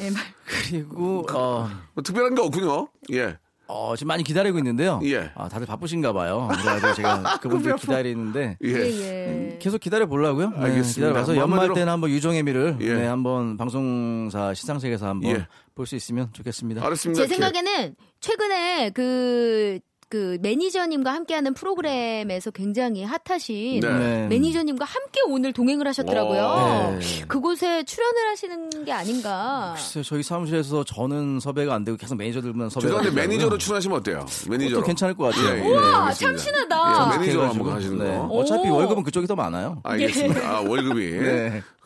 예. 0.00 0.06
MR. 0.06 0.20
그리고 0.46 1.26
어, 1.32 1.68
뭐 1.94 2.02
특별한 2.02 2.34
게 2.34 2.42
없군요. 2.42 2.88
예. 3.12 3.36
어, 3.66 3.94
지금 3.96 4.08
많이 4.08 4.22
기다리고 4.22 4.58
있는데요. 4.58 5.00
예. 5.04 5.30
아, 5.34 5.48
다들 5.48 5.66
바쁘신가 5.66 6.12
봐요. 6.12 6.48
그래가지고 6.50 6.94
제가 6.94 7.38
그분들 7.40 7.76
기다리는데 7.76 8.58
예. 8.62 8.68
예, 8.68 9.52
예. 9.52 9.58
계속 9.58 9.78
기다려 9.78 10.06
보려고요. 10.06 10.50
네, 10.50 10.56
알겠습니다. 10.56 10.94
기다려봐서 10.94 11.32
뭐 11.32 11.42
연말 11.42 11.72
때는 11.72 11.90
한번 11.92 12.10
유종의 12.10 12.42
미를 12.42 12.76
예. 12.80 12.94
네, 12.94 13.06
한번 13.06 13.56
방송사 13.56 14.52
시상식에서 14.54 15.08
한번 15.08 15.30
예. 15.30 15.46
볼수 15.74 15.96
있으면 15.96 16.28
좋겠습니다. 16.32 16.84
알았습니다. 16.84 17.22
제 17.22 17.28
생각에는 17.28 17.96
최근에 18.20 18.90
그, 18.90 19.80
그 20.14 20.38
매니저님과 20.42 21.12
함께하는 21.12 21.54
프로그램에서 21.54 22.52
굉장히 22.52 23.02
핫하신 23.02 23.80
네. 23.80 23.98
네. 23.98 24.26
매니저님과 24.28 24.84
함께 24.84 25.20
오늘 25.26 25.52
동행을 25.52 25.88
하셨더라고요. 25.88 26.98
네. 27.00 27.24
그곳에 27.26 27.82
출연을 27.82 28.28
하시는 28.30 28.84
게 28.84 28.92
아닌가. 28.92 29.72
글쎄요, 29.74 30.04
저희 30.04 30.22
사무실에서 30.22 30.84
저는 30.84 31.40
섭외가 31.40 31.74
안 31.74 31.82
되고 31.82 31.96
계속 31.96 32.14
매니저들만 32.14 32.70
섭외가 32.70 33.02
죄송한데. 33.02 33.26
매니저로 33.26 33.58
출연하시면 33.58 33.98
어때요? 33.98 34.24
매니저로. 34.48 34.84
괜찮을 34.84 35.14
것 35.16 35.34
같아요. 35.34 35.48
예, 35.48 35.58
예. 35.58 35.62
네. 35.62 35.68
우와, 35.68 36.02
알겠습니다. 36.04 36.12
참 36.14 36.36
친하다. 36.36 37.14
예, 37.14 37.18
매니저 37.18 37.42
한번 37.48 37.72
하시는 37.72 37.98
네. 37.98 38.16
거. 38.16 38.24
어차피 38.26 38.68
오. 38.68 38.74
월급은 38.76 39.02
그쪽이 39.02 39.26
더 39.26 39.34
많아요. 39.34 39.80
알겠습니다. 39.82 40.48
아, 40.48 40.60
월급이. 40.60 41.18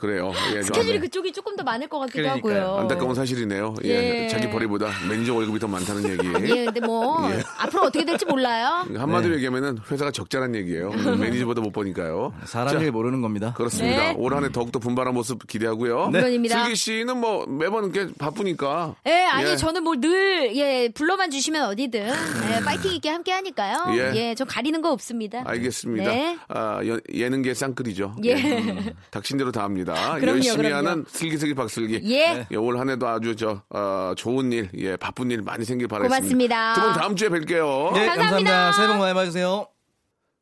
네. 0.00 0.06
그래요. 0.06 0.32
예, 0.50 0.54
좀 0.54 0.62
스케줄이 0.64 0.94
안- 0.96 1.00
그쪽이 1.00 1.32
조금 1.32 1.56
더 1.56 1.62
많을 1.64 1.88
것 1.88 1.98
같기도 2.00 2.22
그러니까요. 2.22 2.62
하고요. 2.62 2.78
안타까운 2.82 3.14
사실이네요. 3.14 3.74
예. 3.84 4.24
예. 4.24 4.28
자기 4.28 4.48
벌이보다 4.48 4.88
매니저 5.08 5.34
월급이 5.34 5.58
더 5.58 5.66
많다는 5.66 6.08
얘기. 6.08 6.26
예, 6.50 6.64
근데 6.66 6.80
뭐 6.80 7.28
예. 7.32 7.42
앞으로 7.58 7.84
어떻게 7.84 8.04
될지 8.04 8.24
몰라요. 8.24 8.86
한마디로 8.96 9.30
네. 9.30 9.36
얘기하면은 9.36 9.78
회사가 9.90 10.10
적자란 10.12 10.54
얘기예요. 10.54 10.90
매니저보다 10.90 11.60
못 11.60 11.72
버니까요. 11.72 12.32
사람 12.44 12.68
자, 12.68 12.78
일 12.80 12.92
모르는 12.92 13.20
겁니다. 13.22 13.52
그렇습니다. 13.56 14.08
네. 14.12 14.14
올 14.16 14.34
한해 14.34 14.50
더욱더 14.52 14.78
분발한 14.78 15.14
모습 15.14 15.46
기대하고요. 15.46 16.08
물론입니다. 16.08 16.62
슬기 16.64 16.76
씨는 16.76 17.16
뭐 17.18 17.46
매번 17.46 17.90
이렇게 17.92 18.12
바쁘니까. 18.18 18.94
예, 19.06 19.24
아니 19.24 19.50
예. 19.50 19.56
저는 19.56 19.82
뭐늘 19.82 20.54
예, 20.56 20.88
불러만 20.94 21.30
주시면 21.30 21.66
어디든 21.70 22.00
예, 22.06 22.60
파이팅 22.64 22.92
있게 22.92 23.08
함께 23.10 23.32
하니까요. 23.32 23.76
예. 23.96 24.12
예, 24.14 24.34
저 24.36 24.44
가리는 24.44 24.80
거 24.80 24.92
없습니다. 24.92 25.42
알겠습니다. 25.44 26.10
네. 26.10 26.38
아, 26.48 26.80
연- 26.86 27.00
예능계 27.12 27.54
쌍끌이죠. 27.54 28.14
예. 28.24 28.34
음, 28.34 28.90
닥친 29.10 29.38
대로 29.38 29.50
다 29.52 29.64
합니다. 29.64 29.87
그럼요, 30.20 30.36
열심히 30.38 30.56
그럼요. 30.56 30.74
하는 30.88 31.04
슬기슬기 31.08 31.54
박슬기. 31.54 32.00
예. 32.12 32.46
예, 32.50 32.56
올 32.56 32.78
한해도 32.78 33.06
아주 33.08 33.36
저 33.36 33.62
어, 33.70 34.12
좋은 34.16 34.52
일, 34.52 34.70
예, 34.78 34.96
바쁜 34.96 35.30
일 35.30 35.42
많이 35.42 35.64
생길 35.64 35.88
바라겠습니다. 35.88 36.18
고맙습니다. 36.18 36.74
두 36.74 36.80
분 36.80 36.92
다음 36.92 37.16
주에 37.16 37.28
뵐게요. 37.28 37.92
네, 37.94 38.06
감사합니다. 38.06 38.16
감사합니다. 38.16 38.72
새해 38.72 38.88
복 38.88 38.96
많이 38.98 39.14
받으세요. 39.14 39.66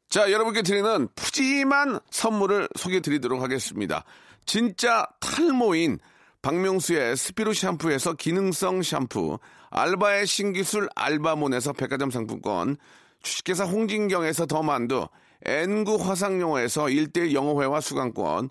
자, 0.08 0.30
여러분께 0.30 0.62
드리는 0.62 1.08
푸짐한 1.16 1.98
선물을 2.10 2.68
소개해 2.76 3.00
드리도록 3.00 3.42
하겠습니다. 3.42 4.04
진짜 4.44 5.06
탈모인 5.20 5.98
박명수의 6.42 7.16
스피루 7.16 7.52
샴푸에서 7.54 8.12
기능성 8.12 8.82
샴푸, 8.82 9.38
알바의 9.70 10.26
신기술 10.28 10.88
알바몬에서 10.94 11.72
백화점 11.72 12.12
상품권, 12.12 12.76
주식회사 13.22 13.64
홍진경에서 13.64 14.46
더 14.46 14.62
만두, 14.62 15.08
N구 15.44 15.96
화상영어에서 15.96 16.84
1대1 16.84 17.32
영어회화 17.34 17.80
수강권, 17.80 18.50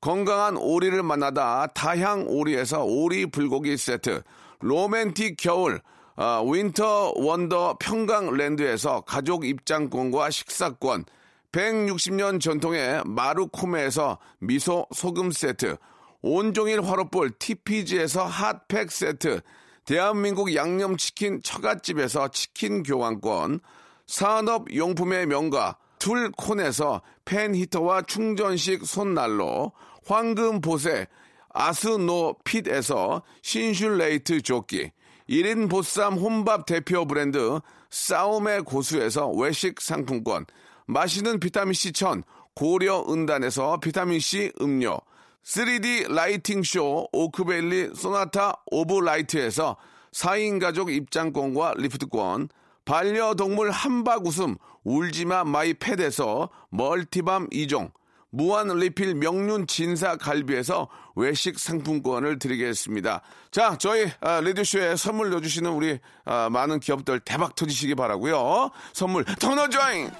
건강한 0.00 0.56
오리를 0.56 1.02
만나다 1.02 1.68
다향 1.68 2.26
오리에서 2.28 2.84
오리 2.84 3.26
불고기 3.26 3.76
세트, 3.76 4.22
로맨틱 4.60 5.36
겨울 5.38 5.80
아, 6.18 6.42
winter 6.42 7.12
wonder 7.16 7.76
평강랜드에서 7.78 9.02
가족 9.02 9.44
입장권과 9.44 10.30
식사권, 10.30 11.04
160년 11.52 12.40
전통의 12.40 13.02
마루코메에서 13.04 14.18
미소 14.38 14.86
소금 14.94 15.30
세트, 15.30 15.76
온종일 16.22 16.82
화로볼 16.82 17.32
TPG에서 17.38 18.24
핫팩 18.24 18.90
세트, 18.90 19.40
대한민국 19.84 20.54
양념치킨 20.54 21.42
처갓집에서 21.42 22.28
치킨 22.28 22.82
교환권, 22.82 23.60
산업용품의 24.06 25.26
명가 25.26 25.76
툴콘에서 25.98 27.02
팬 27.26 27.54
히터와 27.54 28.02
충전식 28.02 28.86
손난로, 28.86 29.72
황금 30.06 30.62
보세 30.62 31.06
아스노 31.52 32.36
핏에서 32.44 33.22
신슐레이트 33.42 34.40
조끼, 34.40 34.92
1인 35.28 35.68
보쌈 35.68 36.14
혼밥 36.14 36.64
대표 36.66 37.04
브랜드 37.04 37.60
싸움의 37.90 38.62
고수에서 38.62 39.30
외식 39.32 39.80
상품권, 39.80 40.46
마시는 40.86 41.40
비타민C 41.40 41.92
천 41.92 42.22
고려 42.54 43.04
은단에서 43.08 43.80
비타민C 43.80 44.52
음료, 44.60 44.98
3D 45.42 46.12
lighting 46.12 46.62
쇼 46.62 47.08
오크밸리 47.12 47.90
Sonata 47.94 48.62
of 48.66 49.00
Light에서 49.00 49.76
4인 50.12 50.60
가족 50.60 50.92
입장권과 50.92 51.74
리프트권, 51.76 52.48
반려동물 52.86 53.70
함박 53.70 54.24
웃음 54.26 54.56
울지마 54.84 55.44
마이 55.44 55.74
펫에서 55.74 56.48
multi 56.70 57.14
balm 57.14 57.50
2종, 57.50 57.90
무한 58.30 58.68
리필 58.68 59.16
명륜 59.16 59.66
진사 59.66 60.16
갈비에서 60.16 60.88
외식 61.16 61.58
상품권을 61.58 62.38
드리겠습니다. 62.38 63.22
자, 63.50 63.76
저희 63.78 64.10
아, 64.20 64.40
라디오쇼에 64.40 64.96
선물 64.96 65.30
넣어주시는 65.30 65.70
우리 65.70 65.98
아, 66.24 66.48
많은 66.50 66.80
기업들 66.80 67.20
대박 67.20 67.56
터지시기 67.56 67.96
바라고요. 67.96 68.70
선물 68.92 69.24
더 69.24 69.54
넣어줘잉! 69.54 70.10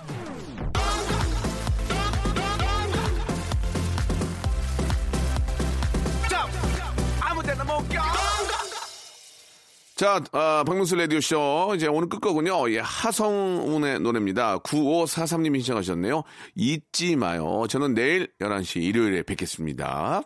자, 9.96 10.22
아, 10.32 10.62
박명수 10.66 10.94
라디오쇼. 10.94 11.72
이제 11.74 11.86
오늘 11.86 12.10
끝거군요. 12.10 12.70
예, 12.70 12.80
하성운의 12.80 14.00
노래입니다. 14.00 14.58
9543님이 14.58 15.56
신청하셨네요. 15.56 16.22
잊지 16.54 17.16
마요. 17.16 17.64
저는 17.66 17.94
내일 17.94 18.30
11시 18.38 18.82
일요일에 18.82 19.22
뵙겠습니다. 19.22 20.20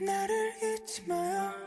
나를 0.00 0.52
잊지 0.62 1.04
마요 1.06 1.59